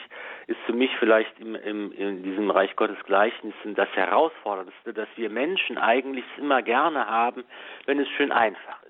[0.48, 5.30] ist für mich vielleicht im, im, in diesem Reich Gottes Gleichnissen das Herausforderndste, dass wir
[5.30, 7.46] Menschen eigentlich immer gerne haben,
[7.86, 8.90] wenn es schön einfach ist.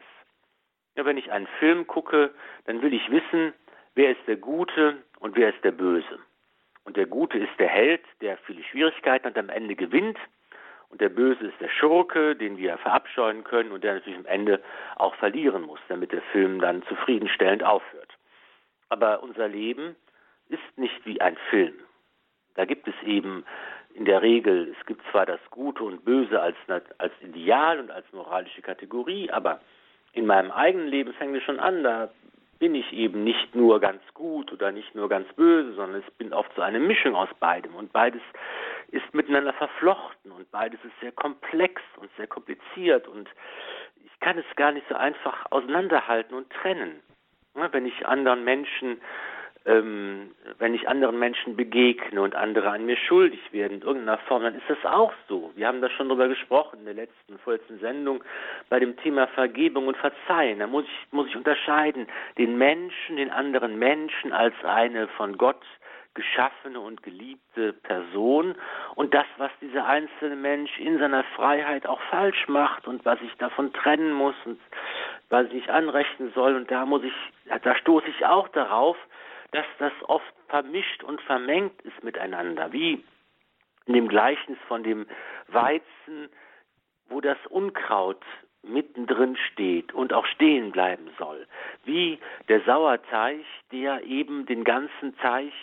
[0.96, 2.34] Ja, wenn ich einen Film gucke,
[2.66, 3.54] dann will ich wissen,
[3.96, 6.20] wer ist der Gute und wer ist der Böse.
[6.84, 10.18] Und der Gute ist der Held, der viele Schwierigkeiten hat, am Ende gewinnt.
[10.90, 14.60] Und der Böse ist der Schurke, den wir verabscheuen können und der natürlich am Ende
[14.96, 18.18] auch verlieren muss, damit der Film dann zufriedenstellend aufhört.
[18.90, 19.96] Aber unser Leben
[20.50, 21.74] ist nicht wie ein Film.
[22.56, 23.46] Da gibt es eben
[23.94, 26.58] in der Regel, es gibt zwar das Gute und Böse als,
[26.98, 29.62] als Ideal und als moralische Kategorie, aber
[30.14, 32.10] in meinem eigenen Leben fängt es schon an, da
[32.60, 36.34] bin ich eben nicht nur ganz gut oder nicht nur ganz böse, sondern es bin
[36.34, 37.74] oft so eine Mischung aus beidem.
[37.74, 38.22] Und beides
[38.92, 43.30] ist miteinander verflochten und beides ist sehr komplex und sehr kompliziert und
[44.04, 47.02] ich kann es gar nicht so einfach auseinanderhalten und trennen.
[47.54, 49.00] Wenn ich anderen Menschen
[49.66, 54.44] ähm, wenn ich anderen Menschen begegne und andere an mir schuldig werden in irgendeiner Form,
[54.44, 55.52] dann ist das auch so.
[55.56, 58.24] Wir haben da schon drüber gesprochen in der letzten, vorletzten Sendung
[58.70, 60.60] bei dem Thema Vergebung und Verzeihen.
[60.60, 65.62] Da muss ich, muss ich unterscheiden den Menschen, den anderen Menschen als eine von Gott
[66.16, 68.56] geschaffene und geliebte Person
[68.96, 73.34] und das, was dieser einzelne Mensch in seiner Freiheit auch falsch macht und was ich
[73.36, 74.60] davon trennen muss und
[75.30, 76.56] was ich nicht anrechnen soll.
[76.56, 77.14] Und da muss ich,
[77.62, 78.98] da stoße ich auch darauf,
[79.52, 83.04] dass das oft vermischt und vermengt ist miteinander, wie
[83.86, 85.08] in dem Gleichnis von dem
[85.48, 86.30] Weizen,
[87.08, 88.24] wo das Unkraut
[88.62, 91.48] mittendrin steht und auch stehen bleiben soll,
[91.86, 95.54] wie der Sauerteig, der eben den ganzen Teig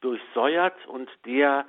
[0.00, 1.66] durchsäuert und der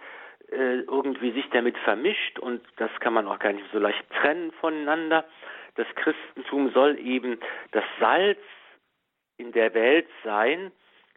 [0.52, 4.52] äh, irgendwie sich damit vermischt und das kann man auch gar nicht so leicht trennen
[4.60, 5.26] voneinander.
[5.76, 7.40] Das Christentum soll eben
[7.72, 8.40] das Salz
[9.38, 10.72] in der Welt sein,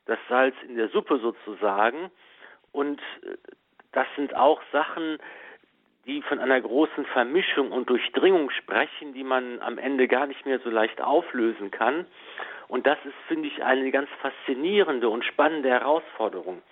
[0.06, 2.10] das Salz in der Suppe sozusagen.
[2.72, 3.36] Und äh,
[3.92, 5.18] das sind auch Sachen,
[6.06, 10.60] die von einer großen Vermischung und Durchdringung sprechen, die man am Ende gar nicht mehr
[10.60, 12.06] so leicht auflösen kann.
[12.68, 16.62] Und das ist, finde ich, eine ganz faszinierende und spannende Herausforderung.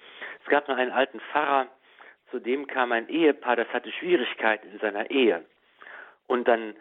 [0.42, 1.66] Es gab mal einen alten Pfarrer,
[2.30, 5.44] zu dem kam ein Ehepaar, das hatte Schwierigkeiten in seiner Ehe.
[6.26, 6.74] Und dann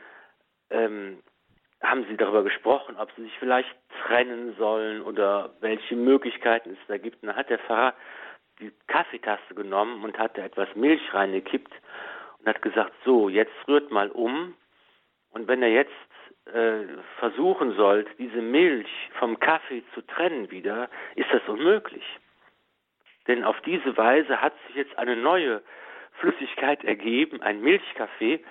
[0.70, 1.20] ähm,
[1.84, 3.70] haben Sie darüber gesprochen, ob Sie sich vielleicht
[4.06, 7.22] trennen sollen oder welche Möglichkeiten es da gibt.
[7.22, 7.94] Und dann hat der Pfarrer
[8.60, 11.74] die Kaffeetasse genommen und hat da etwas Milch reingekippt
[12.40, 14.56] und hat gesagt, so, jetzt rührt mal um.
[15.32, 15.92] Und wenn er jetzt
[16.46, 16.86] äh,
[17.20, 22.06] versuchen sollt, diese Milch vom Kaffee zu trennen wieder, ist das unmöglich.
[23.28, 25.62] Denn auf diese Weise hat sich jetzt eine neue
[26.20, 28.44] Flüssigkeit ergeben, ein Milchkaffee,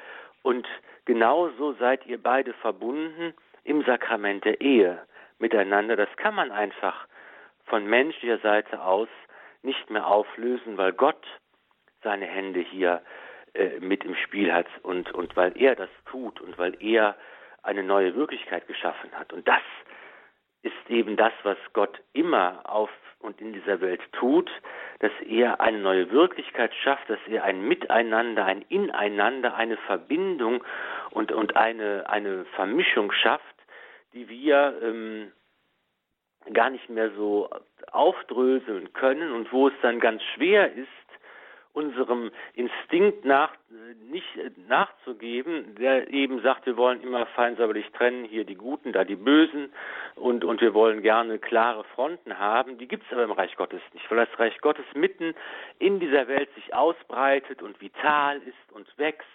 [0.43, 0.67] und
[1.05, 3.35] genauso seid ihr beide verbunden
[3.65, 5.01] im Sakrament der Ehe
[5.39, 5.97] miteinander.
[5.97, 7.07] Das kann man einfach
[7.65, 9.09] von menschlicher Seite aus
[9.63, 11.25] nicht mehr auflösen, weil Gott
[12.03, 13.03] seine Hände hier
[13.55, 17.17] äh, mit im Spiel hat und, und weil er das tut und weil er
[17.63, 19.33] eine neue Wirklichkeit geschaffen hat.
[19.33, 19.63] Und das
[20.63, 22.91] ist eben das, was Gott immer auf
[23.23, 24.51] und in dieser Welt tut,
[24.99, 30.63] dass er eine neue Wirklichkeit schafft, dass er ein Miteinander, ein Ineinander, eine Verbindung
[31.11, 33.45] und, und eine, eine Vermischung schafft,
[34.13, 35.33] die wir ähm,
[36.53, 37.49] gar nicht mehr so
[37.91, 40.89] aufdröseln können und wo es dann ganz schwer ist,
[41.73, 43.53] unserem Instinkt nach,
[44.11, 44.27] nicht
[44.69, 49.73] nachzugeben, der eben sagt, wir wollen immer feinsäuberlich trennen, hier die Guten, da die Bösen
[50.15, 52.77] und, und wir wollen gerne klare Fronten haben.
[52.79, 55.35] Die gibt es aber im Reich Gottes nicht, weil das Reich Gottes mitten
[55.79, 59.27] in dieser Welt sich ausbreitet und vital ist und wächst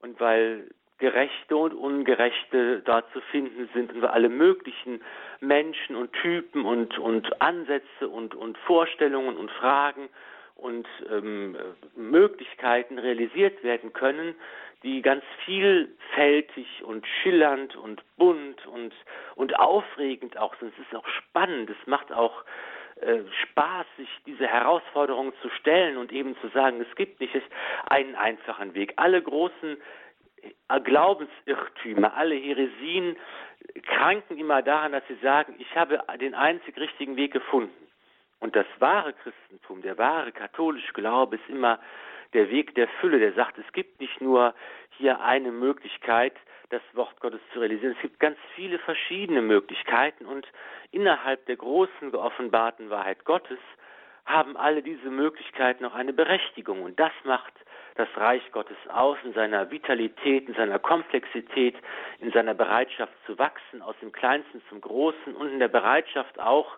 [0.00, 5.00] und weil Gerechte und Ungerechte da zu finden sind und alle möglichen
[5.40, 10.08] Menschen und Typen und, und Ansätze und, und Vorstellungen und Fragen
[10.58, 11.56] und ähm,
[11.96, 14.34] Möglichkeiten realisiert werden können,
[14.82, 18.92] die ganz vielfältig und schillernd und bunt und,
[19.34, 20.72] und aufregend auch sind.
[20.74, 22.44] Es ist auch spannend, es macht auch
[23.00, 27.34] äh, Spaß, sich diese Herausforderungen zu stellen und eben zu sagen, es gibt nicht
[27.88, 28.94] einen einfachen Weg.
[28.96, 29.76] Alle großen
[30.42, 33.16] äh, Glaubensirrtümer, alle Heresien
[33.82, 37.87] kranken immer daran, dass sie sagen, ich habe den einzig richtigen Weg gefunden.
[38.40, 41.78] Und das wahre Christentum, der wahre katholische Glaube ist immer
[42.34, 44.54] der Weg der Fülle, der sagt, es gibt nicht nur
[44.90, 46.34] hier eine Möglichkeit,
[46.70, 47.94] das Wort Gottes zu realisieren.
[47.96, 50.46] Es gibt ganz viele verschiedene Möglichkeiten und
[50.90, 53.58] innerhalb der großen geoffenbarten Wahrheit Gottes
[54.26, 56.82] haben alle diese Möglichkeiten auch eine Berechtigung.
[56.82, 57.54] Und das macht
[57.94, 61.74] das Reich Gottes aus in seiner Vitalität, in seiner Komplexität,
[62.20, 66.76] in seiner Bereitschaft zu wachsen, aus dem Kleinsten zum Großen und in der Bereitschaft auch,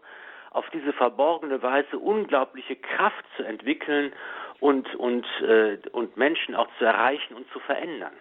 [0.51, 4.13] auf diese verborgene Weise unglaubliche Kraft zu entwickeln
[4.59, 8.13] und, und, äh, und Menschen auch zu erreichen und zu verändern.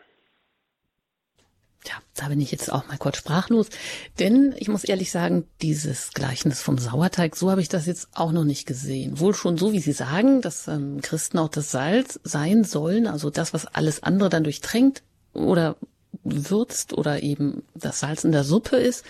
[1.86, 3.70] Ja, da bin ich jetzt auch mal kurz sprachlos,
[4.20, 8.34] denn ich muss ehrlich sagen, dieses Gleichnis vom Sauerteig, so habe ich das jetzt auch
[8.34, 9.20] noch nicht gesehen.
[9.20, 13.30] Wohl schon so, wie Sie sagen, dass ähm, Christen auch das Salz sein sollen, also
[13.30, 15.78] das, was alles andere dann durchtränkt oder
[16.24, 19.06] würzt oder eben das Salz in der Suppe ist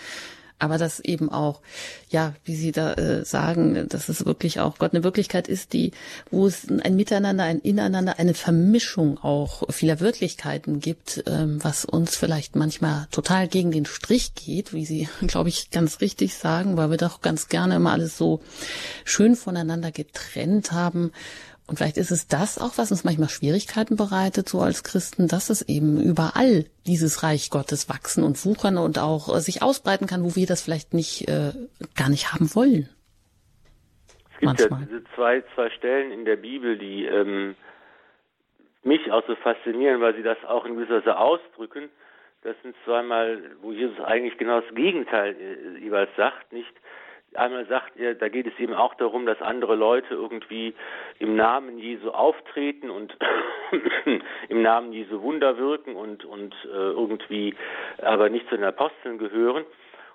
[0.59, 1.61] aber dass eben auch,
[2.09, 5.91] ja, wie Sie da äh, sagen, dass es wirklich auch Gott eine Wirklichkeit ist, die,
[6.29, 12.17] wo es ein Miteinander, ein Ineinander, eine Vermischung auch vieler Wirklichkeiten gibt, ähm, was uns
[12.17, 16.91] vielleicht manchmal total gegen den Strich geht, wie Sie, glaube ich, ganz richtig sagen, weil
[16.91, 18.41] wir doch ganz gerne immer alles so
[19.05, 21.11] schön voneinander getrennt haben.
[21.69, 25.51] Und vielleicht ist es das auch, was uns manchmal Schwierigkeiten bereitet, so als Christen, dass
[25.51, 30.23] es eben überall dieses Reich Gottes wachsen und wuchern und auch äh, sich ausbreiten kann,
[30.23, 31.53] wo wir das vielleicht nicht, äh,
[31.95, 32.89] gar nicht haben wollen.
[34.33, 34.79] Es gibt Manchmal.
[34.81, 37.55] ja diese zwei, zwei Stellen in der Bibel, die ähm,
[38.81, 41.89] mich auch so faszinieren, weil sie das auch in gewisser Weise ausdrücken.
[42.41, 46.73] Das sind zweimal, wo Jesus eigentlich genau das Gegenteil äh, jeweils sagt, nicht?
[47.35, 50.73] Einmal sagt er, da geht es eben auch darum, dass andere Leute irgendwie
[51.19, 53.15] im Namen Jesu auftreten und
[54.49, 57.55] im Namen Jesu Wunder wirken und, und äh, irgendwie
[58.01, 59.63] aber nicht zu den Aposteln gehören.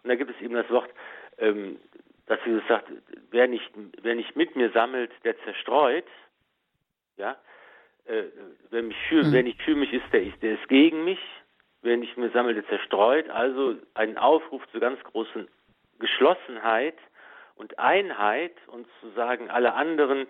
[0.02, 0.90] Und da gibt es eben das Wort,
[1.38, 1.78] ähm,
[2.26, 2.88] dass Jesus sagt,
[3.30, 3.70] wer nicht,
[4.02, 6.04] wer nicht mit mir sammelt, der zerstreut.
[7.16, 7.36] Ja,
[8.06, 8.24] äh,
[8.70, 9.32] wer, mich für, mhm.
[9.32, 11.20] wer nicht für mich ist, der ist, der ist gegen mich.
[11.82, 13.28] Wer nicht mir sammelt, der zerstreut.
[13.28, 15.46] Also ein Aufruf zu ganz großen
[15.98, 16.96] Geschlossenheit
[17.56, 20.26] und Einheit und zu sagen, alle anderen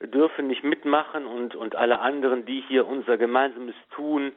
[0.00, 4.32] dürfen nicht mitmachen und, und alle anderen, die hier unser gemeinsames Tun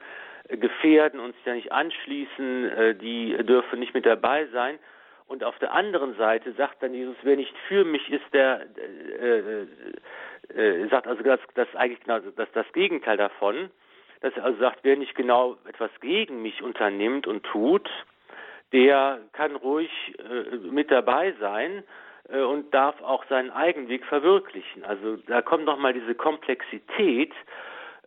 [0.47, 4.79] äh, gefährden, uns ja nicht anschließen, äh, die dürfen nicht mit dabei sein.
[5.27, 8.65] Und auf der anderen Seite sagt dann Jesus, wer nicht für mich ist, der
[9.21, 9.65] äh,
[10.57, 13.69] äh, sagt also das, das eigentlich genau das, das Gegenteil davon,
[14.21, 17.89] dass er also sagt, wer nicht genau etwas gegen mich unternimmt und tut,
[18.71, 21.83] der kann ruhig äh, mit dabei sein
[22.29, 24.83] äh, und darf auch seinen Eigenweg verwirklichen.
[24.83, 27.33] Also da kommt nochmal diese Komplexität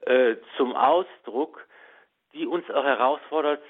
[0.02, 1.66] äh, zum Ausdruck,
[2.32, 3.62] die uns auch herausfordert,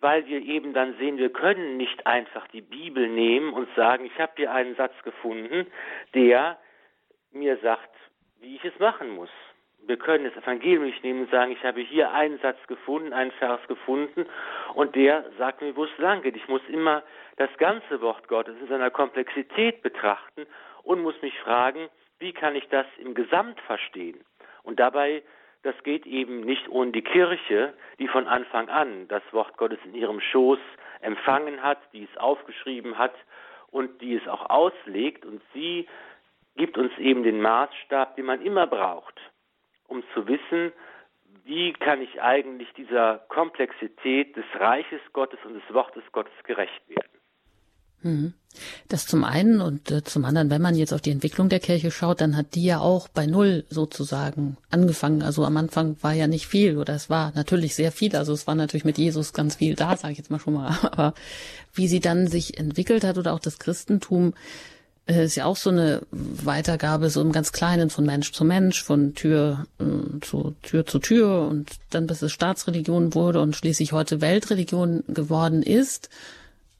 [0.00, 4.18] weil wir eben dann sehen, wir können nicht einfach die Bibel nehmen und sagen, ich
[4.18, 5.66] habe hier einen Satz gefunden,
[6.14, 6.58] der
[7.32, 7.90] mir sagt,
[8.40, 9.30] wie ich es machen muss.
[9.86, 13.32] Wir können das Evangelium nicht nehmen und sagen, ich habe hier einen Satz gefunden, einen
[13.32, 14.24] Vers gefunden
[14.74, 16.36] und der sagt mir, wo es lang geht.
[16.36, 17.02] Ich muss immer
[17.36, 20.46] das ganze Wort Gottes in seiner Komplexität betrachten
[20.84, 24.24] und muss mich fragen, wie kann ich das im Gesamt verstehen?
[24.62, 25.22] Und dabei,
[25.62, 29.94] das geht eben nicht ohne die Kirche, die von Anfang an das Wort Gottes in
[29.94, 30.60] ihrem Schoß
[31.02, 33.14] empfangen hat, die es aufgeschrieben hat
[33.70, 35.26] und die es auch auslegt.
[35.26, 35.86] Und sie
[36.56, 39.20] gibt uns eben den Maßstab, den man immer braucht
[39.94, 40.72] um zu wissen,
[41.44, 47.10] wie kann ich eigentlich dieser Komplexität des Reiches Gottes und des Wortes Gottes gerecht werden.
[48.02, 48.34] Mhm.
[48.88, 51.90] Das zum einen und äh, zum anderen, wenn man jetzt auf die Entwicklung der Kirche
[51.90, 55.22] schaut, dann hat die ja auch bei Null sozusagen angefangen.
[55.22, 58.14] Also am Anfang war ja nicht viel oder es war natürlich sehr viel.
[58.14, 60.76] Also es war natürlich mit Jesus ganz viel da, sage ich jetzt mal schon mal.
[60.82, 61.14] Aber
[61.72, 64.34] wie sie dann sich entwickelt hat oder auch das Christentum,
[65.06, 69.14] ist ja auch so eine Weitergabe so im ganz Kleinen von Mensch zu Mensch, von
[69.14, 74.20] Tür äh, zu Tür zu Tür und dann bis es Staatsreligion wurde und schließlich heute
[74.20, 76.08] Weltreligion geworden ist,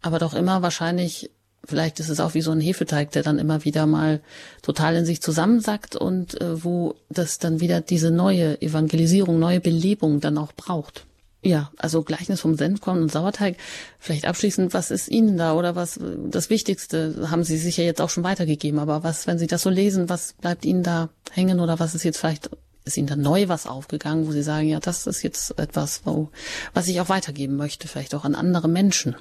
[0.00, 1.30] aber doch immer wahrscheinlich
[1.66, 4.20] Vielleicht ist es auch wie so ein Hefeteig, der dann immer wieder mal
[4.60, 10.20] total in sich zusammensackt und äh, wo das dann wieder diese neue Evangelisierung, neue Belebung
[10.20, 11.06] dann auch braucht.
[11.46, 13.56] Ja, also Gleichnis vom Senfkorn und Sauerteig.
[13.98, 18.08] Vielleicht abschließend, was ist Ihnen da oder was das Wichtigste haben Sie sicher jetzt auch
[18.08, 21.78] schon weitergegeben, aber was, wenn Sie das so lesen, was bleibt Ihnen da hängen oder
[21.78, 22.48] was ist jetzt vielleicht,
[22.86, 26.30] ist Ihnen da neu was aufgegangen, wo Sie sagen, ja, das ist jetzt etwas, wo,
[26.72, 29.14] was ich auch weitergeben möchte, vielleicht auch an andere Menschen?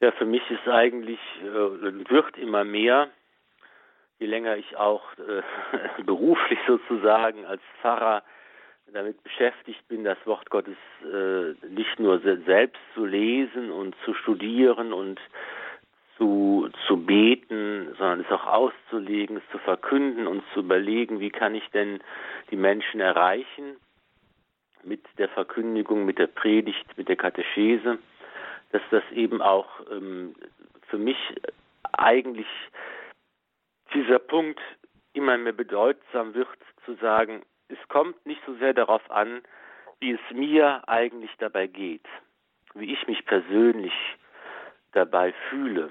[0.00, 3.08] Ja, für mich ist eigentlich, äh, wird immer mehr,
[4.20, 8.22] je länger ich auch äh, beruflich sozusagen als Pfarrer
[8.92, 14.92] damit beschäftigt bin, das Wort Gottes äh, nicht nur selbst zu lesen und zu studieren
[14.92, 15.20] und
[16.16, 21.54] zu, zu beten, sondern es auch auszulegen, es zu verkünden und zu überlegen, wie kann
[21.54, 22.00] ich denn
[22.50, 23.76] die Menschen erreichen
[24.82, 27.98] mit der Verkündigung, mit der Predigt, mit der Katechese,
[28.72, 30.34] dass das eben auch ähm,
[30.88, 31.16] für mich
[31.92, 32.46] eigentlich
[33.94, 34.60] dieser Punkt
[35.12, 36.48] immer mehr bedeutsam wird,
[36.84, 39.42] zu sagen, es kommt nicht so sehr darauf an,
[40.00, 42.06] wie es mir eigentlich dabei geht,
[42.74, 43.92] wie ich mich persönlich
[44.92, 45.90] dabei fühle.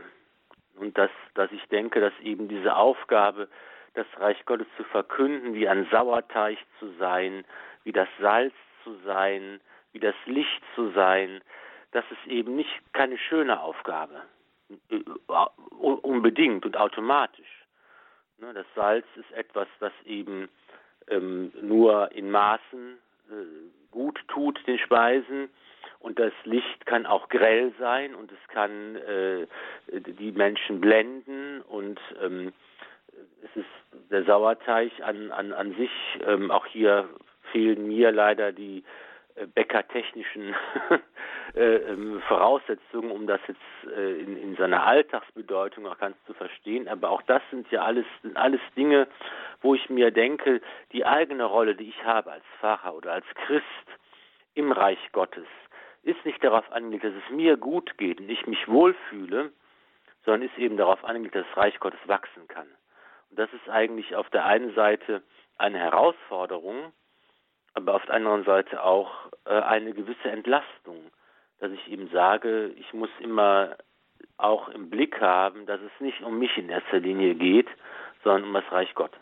[0.75, 3.49] Und dass, dass ich denke, dass eben diese Aufgabe,
[3.93, 7.43] das Reich Gottes zu verkünden, wie ein Sauerteig zu sein,
[7.83, 8.53] wie das Salz
[8.83, 9.59] zu sein,
[9.91, 11.41] wie das Licht zu sein,
[11.91, 14.21] dass es eben nicht keine schöne Aufgabe
[14.89, 15.03] äh,
[15.77, 17.65] unbedingt und automatisch.
[18.37, 20.49] Ne, das Salz ist etwas, das eben
[21.09, 22.97] ähm, nur in Maßen
[23.29, 23.33] äh,
[23.91, 25.49] gut tut den Speisen.
[25.99, 29.47] Und das Licht kann auch grell sein und es kann äh,
[30.17, 32.53] die Menschen blenden und ähm,
[33.43, 35.91] es ist der Sauerteig an, an, an sich,
[36.25, 37.09] ähm, auch hier
[37.51, 38.83] fehlen mir leider die
[39.47, 40.55] bäckertechnischen
[41.55, 46.87] äh, ähm, Voraussetzungen, um das jetzt äh, in, in seiner Alltagsbedeutung auch ganz zu verstehen.
[46.87, 49.07] Aber auch das sind ja alles, sind alles Dinge,
[49.61, 50.61] wo ich mir denke,
[50.91, 53.65] die eigene Rolle, die ich habe als Pfarrer oder als Christ
[54.53, 55.47] im Reich Gottes,
[56.03, 59.51] ist nicht darauf angelegt, dass es mir gut geht und ich mich wohlfühle,
[60.25, 62.67] sondern ist eben darauf angelegt, dass das Reich Gottes wachsen kann.
[63.29, 65.21] Und das ist eigentlich auf der einen Seite
[65.57, 66.93] eine Herausforderung,
[67.73, 69.11] aber auf der anderen Seite auch
[69.45, 71.11] äh, eine gewisse Entlastung,
[71.59, 73.75] dass ich ihm sage, ich muss immer
[74.37, 77.67] auch im Blick haben, dass es nicht um mich in erster Linie geht,
[78.23, 79.19] sondern um das Reich Gottes.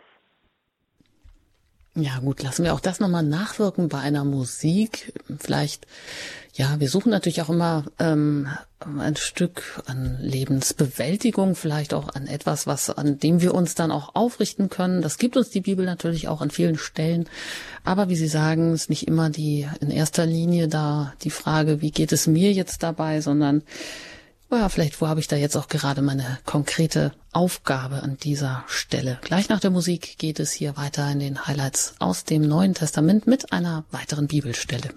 [2.00, 5.14] Ja gut, lassen wir auch das nochmal nachwirken bei einer Musik.
[5.40, 5.88] Vielleicht,
[6.54, 8.50] ja, wir suchen natürlich auch immer ähm,
[9.00, 14.14] ein Stück an Lebensbewältigung, vielleicht auch an etwas, was an dem wir uns dann auch
[14.14, 15.02] aufrichten können.
[15.02, 17.28] Das gibt uns die Bibel natürlich auch an vielen Stellen.
[17.84, 21.90] Aber wie Sie sagen, ist nicht immer die in erster Linie da die Frage, wie
[21.90, 23.64] geht es mir jetzt dabei, sondern
[24.52, 29.20] ja, vielleicht, wo habe ich da jetzt auch gerade meine konkrete Aufgabe an dieser Stelle?
[29.22, 33.28] Gleich nach der Musik geht es hier weiter in den Highlights aus dem Neuen Testament
[33.28, 34.90] mit einer weiteren Bibelstelle.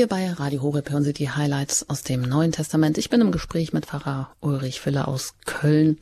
[0.00, 2.96] Hier bei Radio Horeb hören Sie die Highlights aus dem Neuen Testament.
[2.96, 5.98] Ich bin im Gespräch mit Pfarrer Ulrich Füller aus Köln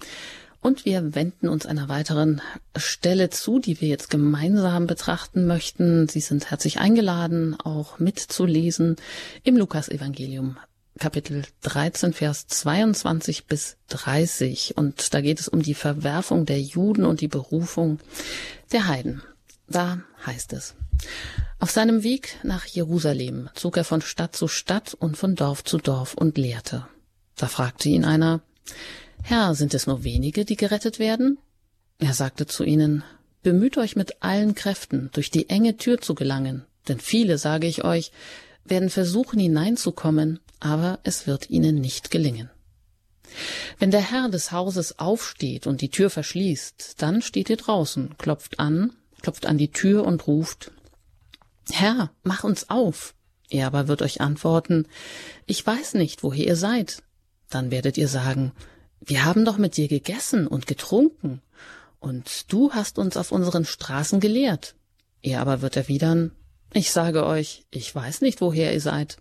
[0.61, 2.41] und wir wenden uns einer weiteren
[2.77, 6.07] Stelle zu, die wir jetzt gemeinsam betrachten möchten.
[6.07, 8.95] Sie sind herzlich eingeladen, auch mitzulesen
[9.43, 10.59] im Lukas-Evangelium
[11.01, 14.77] Kapitel 13, Vers 22 bis 30.
[14.77, 17.99] Und da geht es um die Verwerfung der Juden und die Berufung
[18.71, 19.23] der Heiden.
[19.67, 20.77] Da heißt es,
[21.61, 25.79] auf seinem Weg nach Jerusalem zog er von Stadt zu Stadt und von Dorf zu
[25.79, 26.87] Dorf und lehrte.
[27.37, 28.41] Da fragte ihn einer,
[29.23, 31.39] Herr, sind es nur wenige, die gerettet werden?
[31.99, 33.03] Er sagte zu ihnen,
[33.43, 37.85] Bemüht euch mit allen Kräften, durch die enge Tür zu gelangen, denn viele, sage ich
[37.85, 38.11] euch,
[38.65, 42.51] werden versuchen hineinzukommen, aber es wird ihnen nicht gelingen.
[43.79, 48.59] Wenn der Herr des Hauses aufsteht und die Tür verschließt, dann steht ihr draußen, klopft
[48.59, 48.93] an,
[49.23, 50.73] klopft an die Tür und ruft,
[51.71, 53.15] Herr, mach uns auf.
[53.51, 54.87] Er aber wird euch antworten,
[55.47, 57.03] ich weiß nicht, woher ihr seid.
[57.49, 58.53] Dann werdet ihr sagen,
[59.01, 61.41] wir haben doch mit dir gegessen und getrunken,
[62.01, 64.75] und du hast uns auf unseren Straßen gelehrt.
[65.23, 66.33] Er aber wird erwidern,
[66.73, 69.17] ich sage euch, ich weiß nicht, woher ihr seid.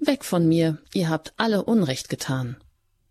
[0.00, 2.56] Weg von mir, ihr habt alle Unrecht getan.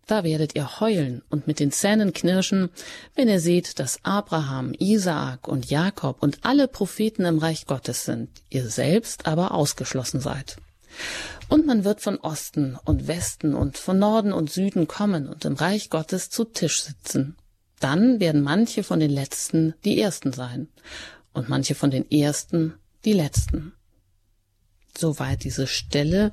[0.06, 2.70] Da werdet ihr heulen und mit den Zähnen knirschen,
[3.14, 8.28] wenn ihr seht, dass Abraham, Isaak und Jakob und alle Propheten im Reich Gottes sind,
[8.50, 10.56] ihr selbst aber ausgeschlossen seid.
[11.48, 15.54] Und man wird von Osten und Westen und von Norden und Süden kommen und im
[15.54, 17.36] Reich Gottes zu Tisch sitzen.
[17.80, 20.68] Dann werden manche von den Letzten die Ersten sein
[21.32, 22.74] und manche von den Ersten
[23.04, 23.72] die Letzten.
[24.96, 26.32] Soweit diese Stelle,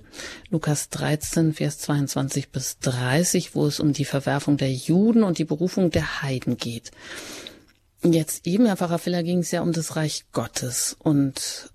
[0.49, 5.45] Lukas 13, Vers 22 bis 30, wo es um die Verwerfung der Juden und die
[5.45, 6.91] Berufung der Heiden geht.
[8.03, 10.95] Jetzt eben, Herr Pfarrer Filler, ging es ja um das Reich Gottes.
[10.99, 11.71] Und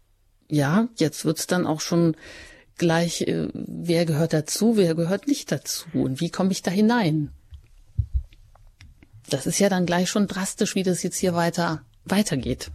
[0.49, 2.17] ja, jetzt wird's dann auch schon
[2.79, 7.31] gleich, äh, wer gehört dazu, wer gehört nicht dazu und wie komme ich da hinein?
[9.29, 12.71] Das ist ja dann gleich schon drastisch, wie das jetzt hier weiter weitergeht.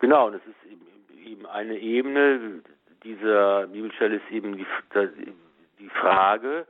[0.00, 2.62] Genau, das ist eben eine Ebene,
[3.08, 4.66] dieser Bibelstelle ist eben die,
[5.78, 6.66] die Frage,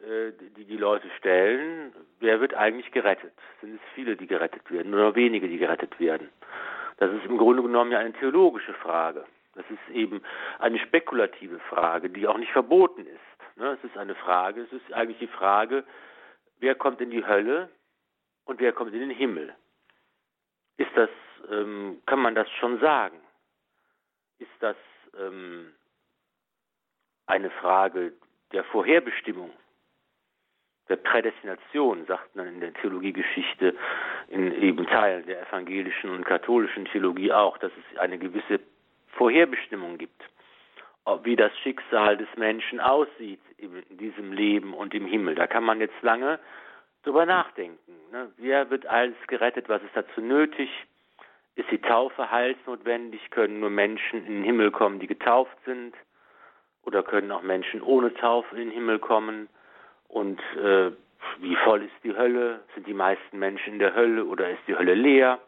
[0.00, 3.32] äh, die die Leute stellen, wer wird eigentlich gerettet?
[3.60, 6.28] Sind es viele, die gerettet werden oder wenige, die gerettet werden?
[6.96, 9.24] Das ist im Grunde genommen ja eine theologische Frage.
[9.54, 10.22] Das ist eben
[10.58, 13.56] eine spekulative Frage, die auch nicht verboten ist.
[13.56, 13.78] Ne?
[13.78, 15.84] Es ist eine Frage, es ist eigentlich die Frage,
[16.58, 17.68] wer kommt in die Hölle
[18.44, 19.54] und wer kommt in den Himmel?
[20.78, 21.10] Ist das,
[21.48, 23.18] ähm, kann man das schon sagen?
[24.38, 24.76] Ist das
[25.18, 25.72] ähm,
[27.26, 28.12] eine Frage
[28.52, 29.50] der Vorherbestimmung,
[30.88, 33.74] der Prädestination, sagt man in der Theologiegeschichte,
[34.28, 38.60] in eben Teilen der evangelischen und katholischen Theologie auch, dass es eine gewisse
[39.08, 40.22] Vorherbestimmung gibt.
[41.22, 45.36] wie das Schicksal des Menschen aussieht in diesem Leben und im Himmel.
[45.36, 46.40] Da kann man jetzt lange
[47.04, 47.92] drüber nachdenken.
[48.10, 48.32] Ne?
[48.38, 49.68] Wer wird alles gerettet?
[49.68, 50.68] Was ist dazu nötig?
[51.54, 53.30] Ist die Taufe heilsnotwendig?
[53.30, 55.94] Können nur Menschen in den Himmel kommen, die getauft sind?
[56.86, 59.48] Oder können auch Menschen ohne Taufe in den Himmel kommen?
[60.08, 60.92] Und äh,
[61.40, 62.60] wie voll ist die Hölle?
[62.74, 65.40] Sind die meisten Menschen in der Hölle oder ist die Hölle leer?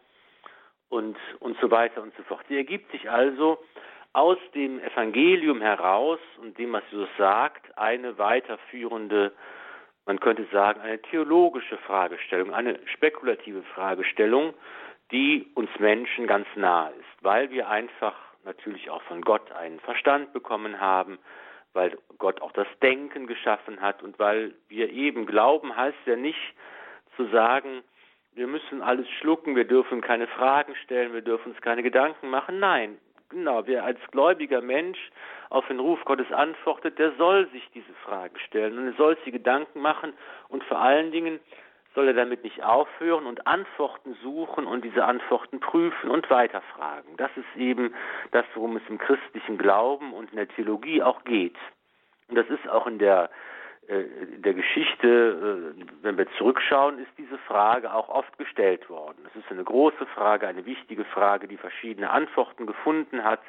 [0.89, 2.43] Und, und so weiter und so fort.
[2.49, 3.59] Sie ergibt sich also
[4.13, 9.31] aus dem Evangelium heraus und dem, was Jesus sagt, eine weiterführende,
[10.05, 14.55] man könnte sagen, eine theologische Fragestellung, eine spekulative Fragestellung,
[15.11, 20.33] die uns Menschen ganz nahe ist, weil wir einfach natürlich auch von Gott einen Verstand
[20.33, 21.19] bekommen haben,
[21.73, 26.55] weil Gott auch das Denken geschaffen hat und weil wir eben glauben, heißt ja nicht
[27.15, 27.83] zu sagen,
[28.33, 32.59] wir müssen alles schlucken, wir dürfen keine Fragen stellen, wir dürfen uns keine Gedanken machen.
[32.59, 32.97] Nein,
[33.29, 34.97] genau, wer als gläubiger Mensch
[35.49, 39.33] auf den Ruf Gottes antwortet, der soll sich diese Fragen stellen und er soll sich
[39.33, 40.13] Gedanken machen
[40.47, 41.39] und vor allen Dingen
[41.95, 47.17] soll er damit nicht aufhören und Antworten suchen und diese Antworten prüfen und weiterfragen.
[47.17, 47.93] Das ist eben
[48.31, 51.57] das, worum es im christlichen Glauben und in der Theologie auch geht.
[52.27, 53.29] Und das ist auch in der,
[53.87, 54.03] äh,
[54.37, 59.17] der Geschichte, äh, wenn wir zurückschauen, ist diese Frage auch oft gestellt worden.
[59.27, 63.41] Es ist eine große Frage, eine wichtige Frage, die verschiedene Antworten gefunden hat.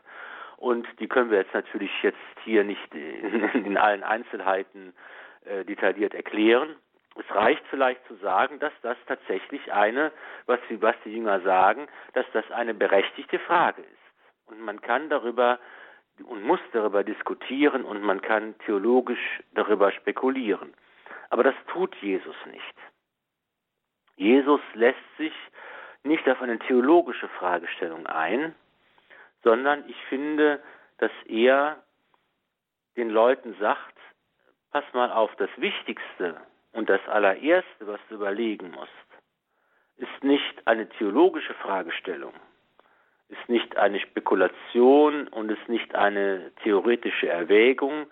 [0.56, 4.94] Und die können wir jetzt natürlich jetzt hier nicht in, in allen Einzelheiten
[5.44, 6.74] äh, detailliert erklären.
[7.16, 10.12] Es reicht vielleicht zu sagen, dass das tatsächlich eine,
[10.46, 13.88] was die, was die Jünger sagen, dass das eine berechtigte Frage ist.
[14.46, 15.58] Und man kann darüber
[16.24, 20.74] und muss darüber diskutieren und man kann theologisch darüber spekulieren.
[21.30, 22.74] Aber das tut Jesus nicht.
[24.16, 25.32] Jesus lässt sich
[26.02, 28.54] nicht auf eine theologische Fragestellung ein,
[29.42, 30.62] sondern ich finde,
[30.98, 31.82] dass er
[32.96, 33.96] den Leuten sagt,
[34.72, 36.40] pass mal auf, das Wichtigste
[36.72, 38.90] und das allererste, was du überlegen musst,
[39.96, 42.32] ist nicht eine theologische Fragestellung,
[43.28, 48.06] ist nicht eine Spekulation und ist nicht eine theoretische Erwägung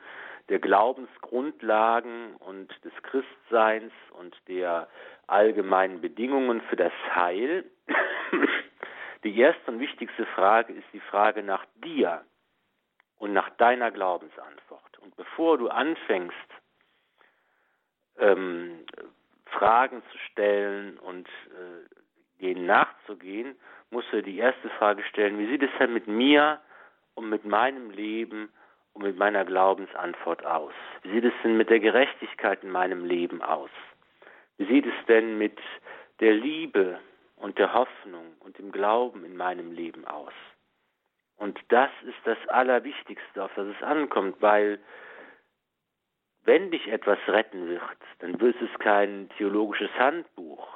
[0.48, 4.88] der Glaubensgrundlagen und des Christseins und der
[5.26, 7.64] allgemeinen Bedingungen für das Heil.
[9.24, 12.24] Die erste und wichtigste Frage ist die Frage nach dir
[13.18, 14.98] und nach deiner Glaubensantwort.
[15.00, 16.36] Und bevor du anfängst,
[18.18, 18.84] ähm,
[19.46, 23.56] Fragen zu stellen und äh, denen nachzugehen,
[23.90, 26.60] musst du die erste Frage stellen, wie sieht es denn mit mir
[27.14, 28.50] und mit meinem Leben
[28.92, 30.72] und mit meiner Glaubensantwort aus?
[31.02, 33.70] Wie sieht es denn mit der Gerechtigkeit in meinem Leben aus?
[34.58, 35.58] Wie sieht es denn mit
[36.20, 36.98] der Liebe
[37.36, 40.32] und der Hoffnung und dem Glauben in meinem Leben aus?
[41.36, 44.80] Und das ist das Allerwichtigste, auf das es ankommt, weil
[46.48, 47.82] wenn dich etwas retten wird,
[48.20, 50.66] dann wird es kein theologisches Handbuch,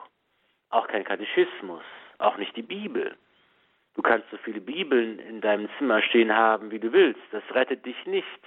[0.69, 1.83] auch kein Katechismus,
[2.19, 3.17] auch nicht die Bibel.
[3.95, 7.23] Du kannst so viele Bibeln in deinem Zimmer stehen haben, wie du willst.
[7.31, 8.43] Das rettet dich nicht,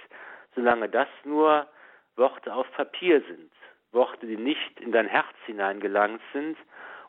[0.54, 1.66] solange das nur
[2.14, 3.50] Worte auf Papier sind.
[3.90, 6.56] Worte, die nicht in dein Herz hineingelangt sind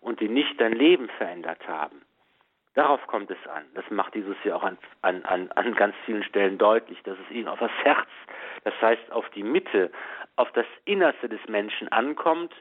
[0.01, 2.01] und die nicht dein Leben verändert haben.
[2.78, 3.65] Darauf kommt es an.
[3.73, 7.36] Das macht Jesus ja auch an, an, an, an ganz vielen Stellen deutlich, dass es
[7.36, 8.07] ihm auf das Herz,
[8.65, 9.91] das heißt auf die Mitte,
[10.36, 12.53] auf das Innerste des Menschen ankommt,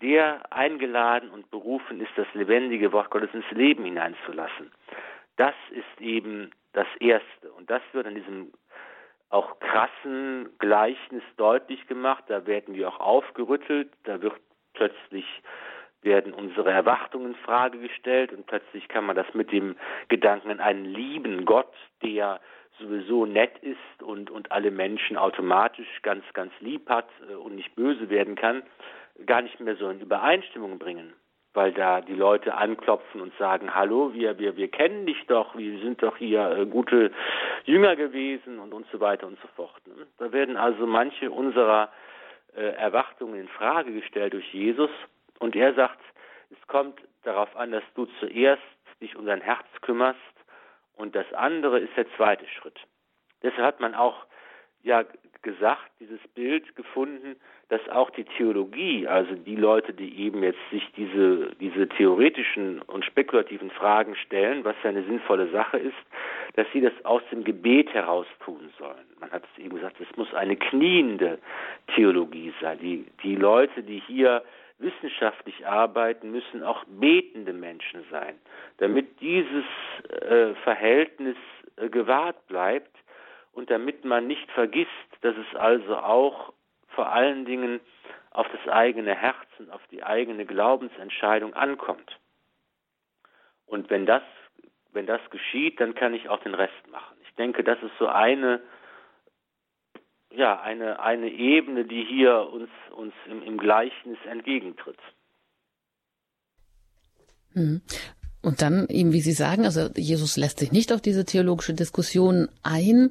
[0.00, 4.72] der eingeladen und berufen ist, das lebendige Wort Gottes ins Leben hineinzulassen.
[5.36, 7.52] Das ist eben das Erste.
[7.52, 8.52] Und das wird in diesem
[9.28, 12.24] auch krassen Gleichnis deutlich gemacht.
[12.28, 13.92] Da werden wir auch aufgerüttelt.
[14.04, 14.40] Da wird
[14.72, 15.26] plötzlich
[16.02, 19.76] werden unsere Erwartungen in Frage gestellt und plötzlich kann man das mit dem
[20.08, 21.72] Gedanken an einen lieben Gott,
[22.02, 22.40] der
[22.78, 27.74] sowieso nett ist und, und alle Menschen automatisch ganz, ganz lieb hat äh, und nicht
[27.74, 28.62] böse werden kann,
[29.26, 31.12] gar nicht mehr so in Übereinstimmung bringen.
[31.54, 35.78] Weil da die Leute anklopfen und sagen, hallo, wir, wir, wir kennen dich doch, wir
[35.80, 37.10] sind doch hier äh, gute
[37.64, 39.80] Jünger gewesen und, und so weiter und so fort.
[39.86, 40.06] Ne?
[40.18, 41.90] Da werden also manche unserer
[42.54, 44.90] äh, Erwartungen in Frage gestellt durch Jesus
[45.38, 46.00] und er sagt,
[46.50, 48.62] es kommt darauf an, dass du zuerst
[49.00, 50.18] dich um dein Herz kümmerst
[50.96, 52.78] und das andere ist der zweite Schritt.
[53.42, 54.26] Deshalb hat man auch
[54.82, 55.04] ja
[55.42, 57.36] gesagt, dieses Bild gefunden,
[57.68, 63.04] dass auch die Theologie, also die Leute, die eben jetzt sich diese, diese theoretischen und
[63.04, 65.96] spekulativen Fragen stellen, was ja eine sinnvolle Sache ist,
[66.54, 69.06] dass sie das aus dem Gebet heraus tun sollen.
[69.20, 71.38] Man hat es eben gesagt, es muss eine kniende
[71.94, 72.78] Theologie sein.
[72.80, 74.42] Die, die Leute, die hier
[74.78, 78.38] wissenschaftlich arbeiten, müssen auch betende Menschen sein,
[78.78, 79.64] damit dieses
[80.08, 81.36] äh, Verhältnis
[81.76, 82.96] äh, gewahrt bleibt
[83.52, 84.90] und damit man nicht vergisst,
[85.22, 86.52] dass es also auch
[86.88, 87.80] vor allen Dingen
[88.30, 92.18] auf das eigene Herz und auf die eigene Glaubensentscheidung ankommt.
[93.66, 94.22] Und wenn das,
[94.92, 97.16] wenn das geschieht, dann kann ich auch den Rest machen.
[97.22, 98.60] Ich denke, das ist so eine,
[100.30, 104.98] ja, eine, eine Ebene, die hier uns, uns im, im Gleichnis entgegentritt.
[107.52, 107.80] Hm.
[108.42, 112.48] Und dann eben, wie Sie sagen, also Jesus lässt sich nicht auf diese theologische Diskussion
[112.62, 113.10] ein,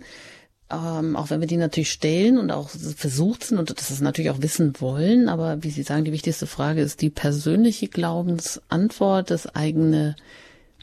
[0.71, 4.41] ähm, auch wenn wir die natürlich stellen und auch versucht sind und das natürlich auch
[4.41, 10.15] wissen wollen, aber wie Sie sagen, die wichtigste Frage ist die persönliche Glaubensantwort, das eigene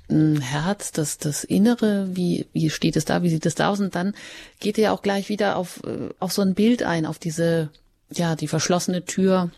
[0.08, 3.80] Herz, das, das Innere, wie, wie steht es da, wie sieht es da aus?
[3.80, 4.14] Und dann
[4.60, 7.70] geht er auch gleich wieder auf, äh, auf so ein Bild ein, auf diese,
[8.10, 9.50] ja, die verschlossene Tür,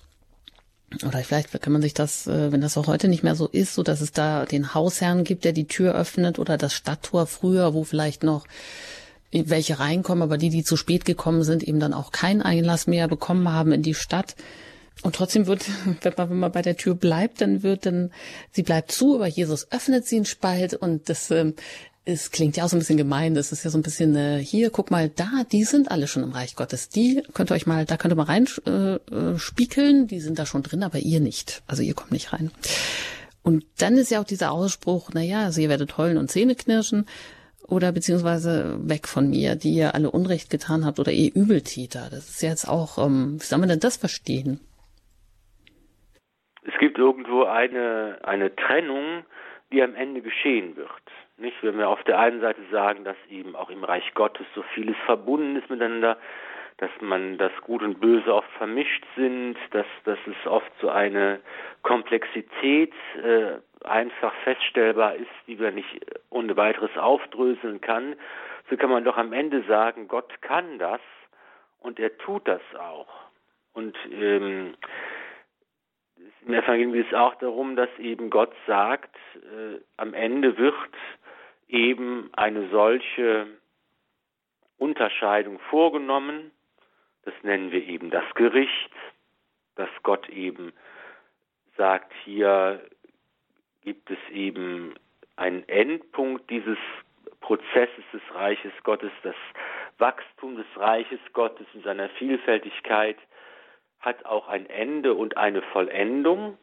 [1.05, 3.75] oder vielleicht kann man sich das, äh, wenn das auch heute nicht mehr so ist,
[3.75, 7.75] so dass es da den Hausherrn gibt, der die Tür öffnet oder das Stadttor früher,
[7.75, 8.47] wo vielleicht noch
[9.33, 13.09] welche reinkommen, aber die, die zu spät gekommen sind, eben dann auch keinen Einlass mehr
[13.09, 14.37] bekommen haben in die Stadt.
[15.03, 15.67] Und trotzdem wird,
[16.03, 18.11] wenn man, wenn man bei der Tür bleibt, dann wird dann,
[18.53, 21.55] sie bleibt zu, aber Jesus öffnet sie einen Spalt und das ähm,
[22.09, 23.35] es klingt ja auch so ein bisschen gemein.
[23.35, 26.23] Das ist ja so ein bisschen, äh, hier, guck mal, da, die sind alle schon
[26.23, 26.89] im Reich Gottes.
[26.89, 30.63] Die könnt ihr euch mal, da könnt ihr mal rein äh, die sind da schon
[30.63, 31.63] drin, aber ihr nicht.
[31.67, 32.53] Also ihr kommt nicht rein.
[33.43, 36.55] Und dann ist ja auch dieser Ausspruch, na ja, also ihr werdet heulen und Zähne
[36.55, 37.07] knirschen
[37.67, 42.09] oder beziehungsweise weg von mir, die ihr alle Unrecht getan habt oder ihr Übeltäter.
[42.11, 44.61] Das ist jetzt auch, ähm, wie soll man denn das verstehen?
[46.67, 49.25] Es gibt irgendwo eine, eine Trennung,
[49.73, 50.91] die am Ende geschehen wird.
[51.39, 54.63] Nicht, wenn wir auf der einen Seite sagen, dass eben auch im Reich Gottes so
[54.75, 56.17] vieles verbunden ist miteinander,
[56.79, 61.41] dass man das Gut und Böse oft vermischt sind, dass, dass es oft so eine
[61.83, 62.93] Komplexität
[63.23, 66.01] äh, einfach feststellbar ist, die man nicht
[66.31, 68.17] ohne weiteres aufdröseln kann,
[68.69, 71.01] so kann man doch am Ende sagen, Gott kann das
[71.81, 73.09] und er tut das auch.
[73.73, 74.75] Und ähm,
[76.47, 80.75] im Evangelium geht es auch darum, dass eben Gott sagt, äh, am Ende wird
[81.69, 83.49] eben eine solche
[84.79, 86.53] Unterscheidung vorgenommen.
[87.25, 88.91] Das nennen wir eben das Gericht,
[89.75, 90.73] dass Gott eben
[91.77, 92.81] sagt, hier
[93.83, 94.95] gibt es eben
[95.35, 96.79] einen Endpunkt dieses
[97.41, 99.35] Prozesses des Reiches Gottes, das
[99.99, 103.19] Wachstum des Reiches Gottes in seiner Vielfältigkeit
[104.01, 106.59] hat auch ein Ende und eine Vollendung.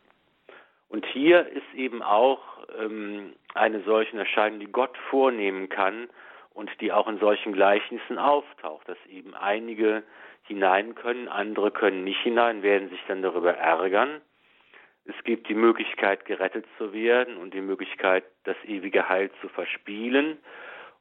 [0.88, 2.42] Und hier ist eben auch
[2.80, 6.10] ähm, eine solche Erscheinung, die Gott vornehmen kann
[6.54, 10.04] und die auch in solchen Gleichnissen auftaucht, dass eben einige
[10.44, 14.22] hinein können, andere können nicht hinein, werden sich dann darüber ärgern.
[15.06, 20.38] Es gibt die Möglichkeit, gerettet zu werden und die Möglichkeit, das ewige Heil zu verspielen.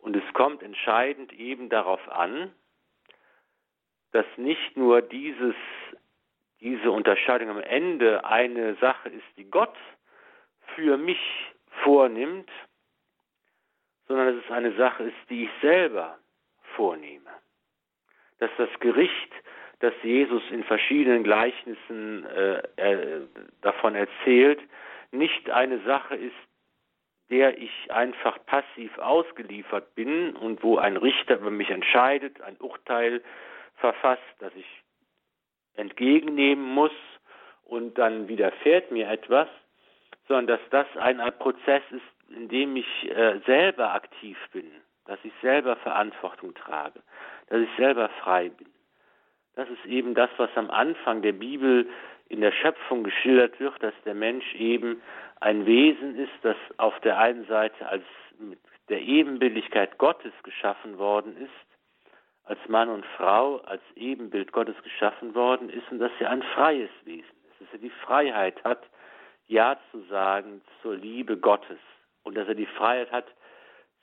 [0.01, 2.53] Und es kommt entscheidend eben darauf an,
[4.11, 5.55] dass nicht nur dieses
[6.63, 9.75] diese Unterscheidung am Ende eine Sache ist, die Gott
[10.77, 11.21] für mich
[11.83, 12.49] vornimmt,
[14.07, 16.19] sondern dass es eine Sache ist, die ich selber
[16.77, 17.31] vornehme.
[18.39, 19.33] Dass das Gericht,
[19.81, 23.27] das Jesus in verschiedenen Gleichnissen äh, äh,
[23.61, 24.61] davon erzählt,
[25.11, 26.35] nicht eine Sache ist,
[27.31, 33.23] der ich einfach passiv ausgeliefert bin und wo ein Richter über mich entscheidet, ein Urteil
[33.77, 34.82] verfasst, das ich
[35.77, 36.93] entgegennehmen muss
[37.65, 39.49] und dann widerfährt mir etwas,
[40.29, 44.71] sondern dass das ein Prozess ist, in dem ich äh, selber aktiv bin,
[45.07, 47.01] dass ich selber Verantwortung trage,
[47.49, 48.69] dass ich selber frei bin.
[49.55, 51.89] Das ist eben das, was am Anfang der Bibel
[52.29, 55.03] in der Schöpfung geschildert wird, dass der Mensch eben
[55.41, 58.05] ein Wesen ist, das auf der einen Seite als
[58.39, 58.59] mit
[58.89, 61.72] der Ebenbildlichkeit Gottes geschaffen worden ist
[62.45, 66.91] als Mann und Frau, als Ebenbild Gottes geschaffen worden ist und dass er ein freies
[67.05, 68.83] Wesen ist, dass er die Freiheit hat,
[69.47, 71.79] Ja zu sagen zur Liebe Gottes
[72.23, 73.27] und dass er die Freiheit hat,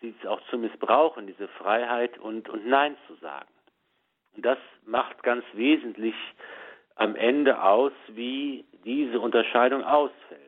[0.02, 3.50] sie auch zu missbrauchen, diese Freiheit und, und Nein zu sagen.
[4.36, 6.16] Und das macht ganz wesentlich
[6.96, 10.40] am Ende aus, wie diese Unterscheidung ausfällt.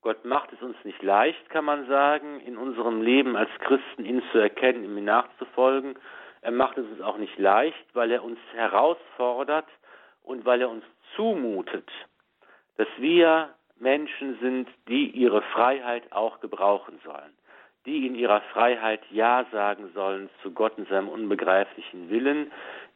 [0.00, 4.22] Gott macht es uns nicht leicht, kann man sagen, in unserem Leben als Christen ihn
[4.32, 5.96] zu erkennen, ihm nachzufolgen
[6.40, 9.66] er macht es uns auch nicht leicht, weil er uns herausfordert
[10.22, 10.84] und weil er uns
[11.16, 11.88] zumutet,
[12.76, 17.32] dass wir Menschen sind, die ihre Freiheit auch gebrauchen sollen,
[17.86, 22.52] die in ihrer Freiheit Ja sagen sollen zu Gott in seinem unbegreiflichen Willen,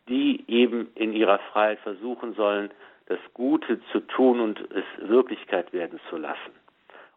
[0.09, 2.70] die eben in ihrer Freiheit versuchen sollen,
[3.07, 6.53] das Gute zu tun und es Wirklichkeit werden zu lassen.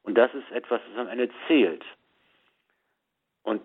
[0.04, 1.84] Und das ist etwas, das am Ende zählt.
[3.44, 3.62] Und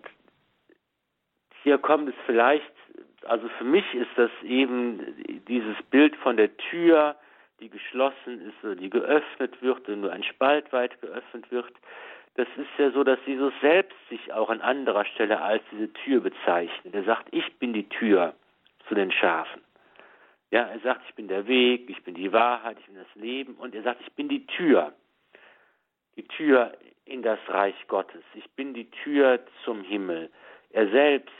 [1.63, 2.71] hier kommt es vielleicht
[3.25, 5.15] also für mich ist das eben
[5.47, 7.15] dieses Bild von der Tür,
[7.59, 11.71] die geschlossen ist oder die geöffnet wird und nur ein Spalt weit geöffnet wird.
[12.35, 16.21] Das ist ja so, dass Jesus selbst sich auch an anderer Stelle als diese Tür
[16.21, 16.93] bezeichnet.
[16.93, 18.33] Er sagt, ich bin die Tür
[18.87, 19.61] zu den Schafen.
[20.49, 23.55] Ja, er sagt, ich bin der Weg, ich bin die Wahrheit, ich bin das Leben
[23.55, 24.93] und er sagt, ich bin die Tür.
[26.15, 26.73] Die Tür
[27.05, 28.23] in das Reich Gottes.
[28.33, 30.29] Ich bin die Tür zum Himmel.
[30.73, 31.31] Er selbst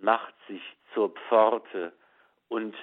[0.00, 0.62] macht sich
[0.94, 1.92] zur Pforte.
[2.48, 2.74] Und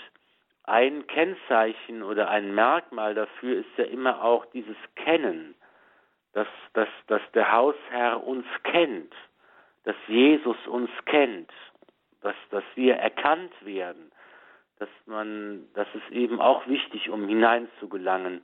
[0.64, 5.56] ein Kennzeichen oder ein Merkmal dafür ist ja immer auch dieses Kennen,
[6.34, 9.14] dass, dass, dass der Hausherr uns kennt,
[9.86, 11.52] dass Jesus uns kennt,
[12.22, 14.12] dass, dass wir erkannt werden,
[14.80, 18.44] dass man, das ist eben auch wichtig, um hineinzugelangen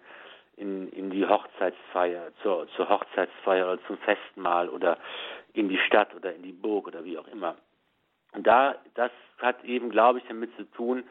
[0.56, 4.98] in, in die Hochzeitsfeier, zur, zur Hochzeitsfeier oder zum Festmahl oder
[5.54, 7.56] in die Stadt oder in die Burg oder wie auch immer.
[8.34, 11.04] Und da, das hat eben, glaube ich, damit zu tun,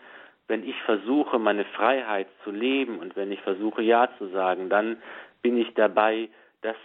[0.48, 5.00] wenn ich versuche, meine Freiheit zu leben und wenn ich versuche, Ja zu sagen, dann
[5.40, 6.28] bin ich dabei,
[6.62, 6.76] dass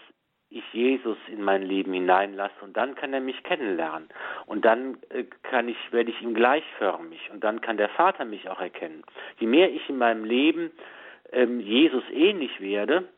[0.49, 4.07] ich Jesus in mein Leben hineinlasse und dann kann er mich kennenlernen
[4.45, 8.47] und dann äh, kann ich werde ich ihm gleichförmig und dann kann der Vater mich
[8.47, 9.03] auch erkennen.
[9.39, 10.71] Je mehr ich in meinem Leben
[11.33, 13.09] ähm, Jesus ähnlich werde,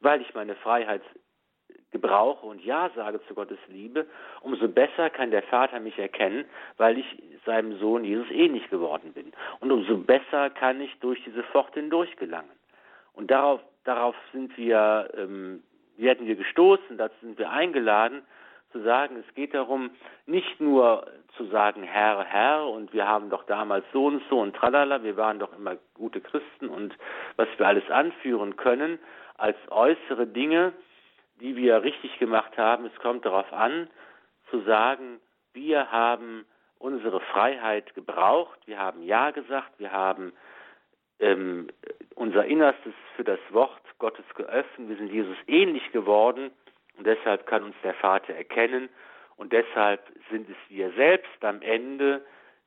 [0.00, 1.02] weil ich meine Freiheit
[1.92, 4.06] gebrauche und Ja sage zu Gottes Liebe,
[4.42, 6.44] umso besser kann der Vater mich erkennen,
[6.76, 9.32] weil ich seinem Sohn Jesus ähnlich geworden bin.
[9.60, 12.50] Und umso besser kann ich durch diese Pforte hindurch gelangen.
[13.14, 15.62] Und darauf, darauf sind wir, ähm,
[15.96, 18.22] werden wir gestoßen, dazu sind wir eingeladen,
[18.72, 19.90] zu sagen, es geht darum,
[20.26, 21.06] nicht nur
[21.36, 25.16] zu sagen, Herr, Herr, und wir haben doch damals so und so und tralala, wir
[25.16, 26.94] waren doch immer gute Christen und
[27.36, 28.98] was wir alles anführen können,
[29.38, 30.72] als äußere Dinge,
[31.40, 32.86] die wir richtig gemacht haben.
[32.86, 33.88] Es kommt darauf an,
[34.50, 35.20] zu sagen,
[35.52, 36.44] wir haben
[36.78, 40.32] unsere Freiheit gebraucht, wir haben Ja gesagt, wir haben
[41.18, 41.68] ähm,
[42.14, 46.50] unser Innerstes für das Wort Gottes geöffnet, wir sind Jesus ähnlich geworden.
[46.98, 48.88] Und deshalb kann uns der Vater erkennen.
[49.36, 52.24] Und deshalb sind es wir selbst am Ende,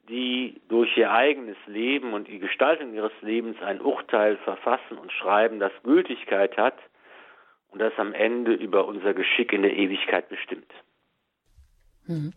[0.08, 5.60] die durch ihr eigenes Leben und die Gestaltung ihres Lebens ein Urteil verfassen und schreiben,
[5.60, 6.78] das Gültigkeit hat
[7.72, 10.72] und das am Ende über unser Geschick in der Ewigkeit bestimmt.
[12.08, 12.34] Mhm.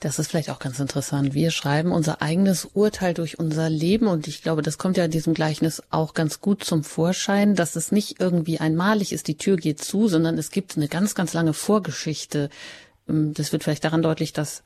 [0.00, 1.34] Das ist vielleicht auch ganz interessant.
[1.34, 5.10] Wir schreiben unser eigenes Urteil durch unser Leben und ich glaube, das kommt ja in
[5.10, 9.56] diesem Gleichnis auch ganz gut zum Vorschein, dass es nicht irgendwie einmalig ist, die Tür
[9.56, 12.48] geht zu, sondern es gibt eine ganz, ganz lange Vorgeschichte.
[13.08, 14.62] Ähm, das wird vielleicht daran deutlich, dass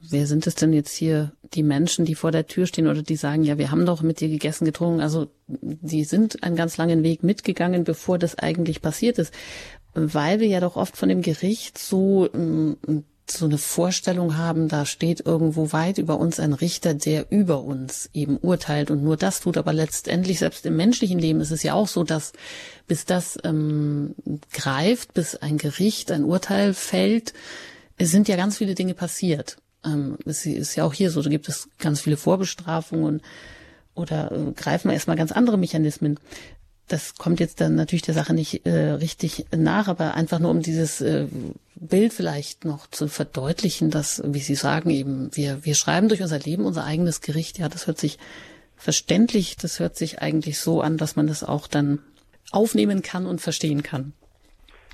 [0.00, 3.16] wer sind es denn jetzt hier, die Menschen, die vor der Tür stehen oder die
[3.16, 5.00] sagen, ja, wir haben doch mit dir gegessen, getrunken.
[5.00, 9.34] Also die sind einen ganz langen Weg mitgegangen, bevor das eigentlich passiert ist,
[9.94, 12.76] weil wir ja doch oft von dem Gericht so ähm,
[13.30, 18.10] so eine Vorstellung haben, da steht irgendwo weit über uns ein Richter, der über uns
[18.12, 19.56] eben urteilt und nur das tut.
[19.56, 22.32] Aber letztendlich, selbst im menschlichen Leben ist es ja auch so, dass
[22.86, 24.14] bis das ähm,
[24.52, 27.32] greift, bis ein Gericht, ein Urteil fällt,
[27.96, 29.58] es sind ja ganz viele Dinge passiert.
[29.84, 33.20] Ähm, es ist ja auch hier so, da gibt es ganz viele Vorbestrafungen
[33.94, 36.18] oder äh, greifen wir erstmal ganz andere Mechanismen
[36.92, 40.60] das kommt jetzt dann natürlich der Sache nicht äh, richtig nach, aber einfach nur um
[40.60, 41.26] dieses äh,
[41.76, 46.38] Bild vielleicht noch zu verdeutlichen, dass, wie Sie sagen, eben wir, wir schreiben durch unser
[46.38, 47.58] Leben unser eigenes Gericht.
[47.58, 48.18] Ja, das hört sich
[48.76, 52.00] verständlich, das hört sich eigentlich so an, dass man das auch dann
[52.50, 54.12] aufnehmen kann und verstehen kann.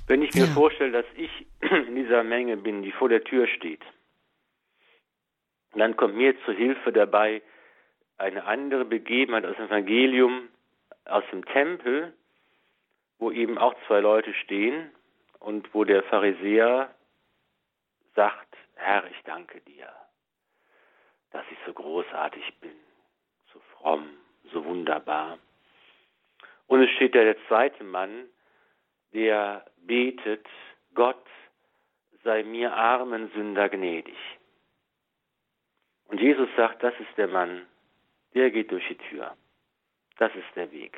[0.07, 0.51] Wenn ich mir ja.
[0.51, 1.31] vorstelle, dass ich
[1.87, 3.81] in dieser Menge bin, die vor der Tür steht,
[5.75, 7.41] dann kommt mir zur Hilfe dabei
[8.17, 10.49] eine andere Begebenheit aus dem Evangelium,
[11.09, 12.13] aus dem Tempel,
[13.19, 14.91] wo eben auch zwei Leute stehen
[15.39, 16.93] und wo der Pharisäer
[18.15, 19.91] sagt, Herr, ich danke dir,
[21.31, 22.75] dass ich so großartig bin,
[23.53, 24.09] so fromm,
[24.51, 25.39] so wunderbar.
[26.67, 28.27] Und es steht da der zweite Mann,
[29.13, 30.45] der betet,
[30.93, 31.25] Gott
[32.23, 34.17] sei mir armen Sünder gnädig.
[36.07, 37.65] Und Jesus sagt, das ist der Mann,
[38.33, 39.35] der geht durch die Tür.
[40.17, 40.97] Das ist der Weg.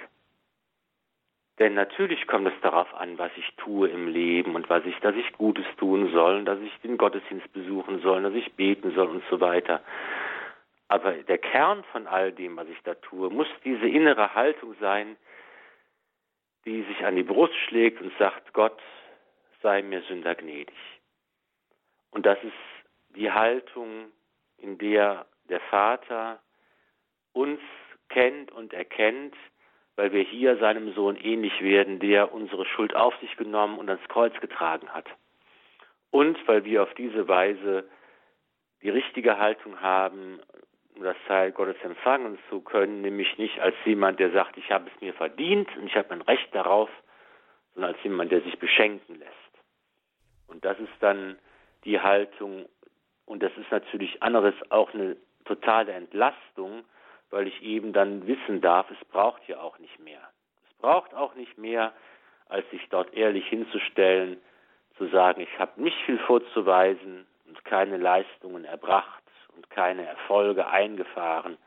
[1.59, 5.15] Denn natürlich kommt es darauf an, was ich tue im Leben und was ich, dass
[5.15, 9.23] ich Gutes tun soll, dass ich den Gottesdienst besuchen soll, dass ich beten soll und
[9.29, 9.83] so weiter.
[10.87, 15.17] Aber der Kern von all dem, was ich da tue, muss diese innere Haltung sein,
[16.65, 18.79] die sich an die Brust schlägt und sagt, Gott
[19.61, 20.73] sei mir Sünder gnädig.
[22.11, 22.53] Und das ist
[23.15, 24.11] die Haltung,
[24.57, 26.39] in der der Vater
[27.33, 27.59] uns
[28.09, 29.35] kennt und erkennt,
[29.95, 34.07] weil wir hier seinem Sohn ähnlich werden, der unsere Schuld auf sich genommen und ans
[34.07, 35.05] Kreuz getragen hat.
[36.11, 37.87] Und weil wir auf diese Weise
[38.81, 40.39] die richtige Haltung haben,
[40.95, 44.89] um das Teil Gottes empfangen zu können, nämlich nicht als jemand, der sagt, ich habe
[44.93, 46.89] es mir verdient und ich habe ein Recht darauf,
[47.73, 49.33] sondern als jemand, der sich beschenken lässt.
[50.47, 51.37] Und das ist dann
[51.85, 52.67] die Haltung,
[53.25, 56.83] und das ist natürlich anderes auch eine totale Entlastung,
[57.29, 60.21] weil ich eben dann wissen darf, es braucht ja auch nicht mehr.
[60.67, 61.93] Es braucht auch nicht mehr,
[62.47, 64.41] als sich dort ehrlich hinzustellen,
[64.97, 69.23] zu sagen, ich habe nicht viel vorzuweisen und keine Leistungen erbracht
[69.55, 71.57] und keine Erfolge eingefahren.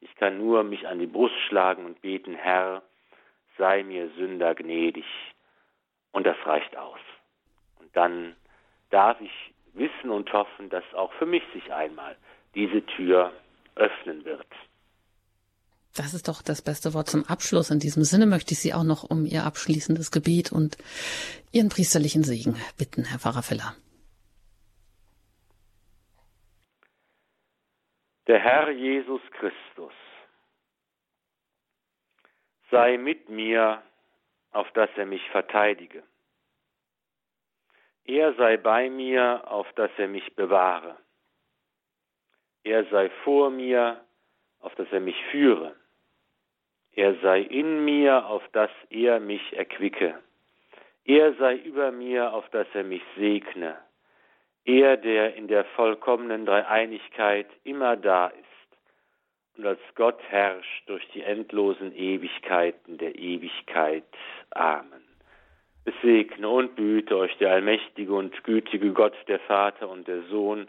[0.00, 2.82] Ich kann nur mich an die Brust schlagen und beten, Herr,
[3.56, 5.06] sei mir Sünder gnädig.
[6.12, 7.00] Und das reicht aus.
[7.80, 8.36] Und dann
[8.90, 12.16] darf ich wissen und hoffen, dass auch für mich sich einmal
[12.54, 13.32] diese Tür
[13.76, 14.46] öffnen wird.
[15.96, 17.70] Das ist doch das beste Wort zum Abschluss.
[17.70, 20.76] In diesem Sinne möchte ich Sie auch noch um Ihr abschließendes Gebet und
[21.52, 23.76] Ihren priesterlichen Segen bitten, Herr Pfarrer Filler.
[28.26, 29.92] Der Herr Jesus Christus
[32.72, 33.80] sei mit mir,
[34.50, 36.02] auf dass er mich verteidige.
[38.04, 40.96] Er sei bei mir, auf dass er mich bewahre.
[42.64, 44.04] Er sei vor mir,
[44.58, 45.76] auf dass er mich führe.
[46.96, 50.14] Er sei in mir, auf dass er mich erquicke.
[51.04, 53.76] Er sei über mir, auf dass er mich segne.
[54.64, 58.38] Er, der in der vollkommenen Dreieinigkeit immer da ist
[59.56, 64.04] und als Gott herrscht durch die endlosen Ewigkeiten der Ewigkeit.
[64.50, 65.04] Amen.
[65.84, 70.68] Es segne und behüte euch der allmächtige und gütige Gott, der Vater und der Sohn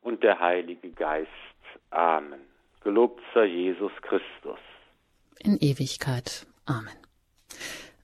[0.00, 1.30] und der Heilige Geist.
[1.90, 2.40] Amen.
[2.82, 4.60] Gelobt sei Jesus Christus
[5.38, 6.46] in Ewigkeit.
[6.64, 6.94] Amen.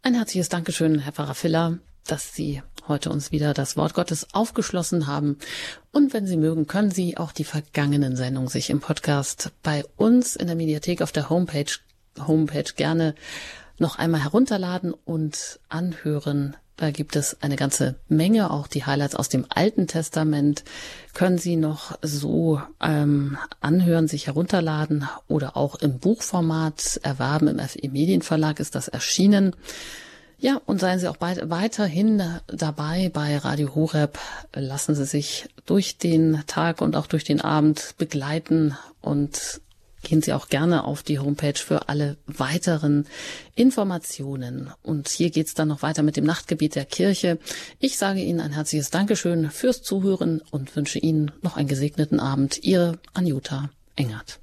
[0.03, 5.07] Ein herzliches Dankeschön, Herr Pfarrer Filler, dass Sie heute uns wieder das Wort Gottes aufgeschlossen
[5.07, 5.39] haben.
[5.93, 10.37] Und wenn Sie mögen, können Sie auch die vergangenen Sendungen sich im Podcast bei uns
[10.37, 11.73] in der Mediathek auf der Homepage,
[12.19, 13.15] Homepage gerne
[13.79, 16.57] noch einmal herunterladen und anhören.
[16.77, 20.65] Da gibt es eine ganze Menge, auch die Highlights aus dem Alten Testament
[21.15, 27.49] können Sie noch so ähm, anhören, sich herunterladen oder auch im Buchformat erwerben.
[27.49, 29.55] Im FE Medienverlag ist das erschienen.
[30.39, 34.19] Ja, und seien Sie auch weiterhin dabei bei Radio Horeb.
[34.53, 39.62] Lassen Sie sich durch den Tag und auch durch den Abend begleiten und
[40.03, 43.07] gehen Sie auch gerne auf die Homepage für alle weiteren
[43.55, 44.71] Informationen.
[44.83, 47.39] Und hier geht's dann noch weiter mit dem Nachtgebet der Kirche.
[47.79, 52.63] Ich sage Ihnen ein herzliches Dankeschön fürs Zuhören und wünsche Ihnen noch einen gesegneten Abend.
[52.63, 54.42] Ihre Anjuta Engert.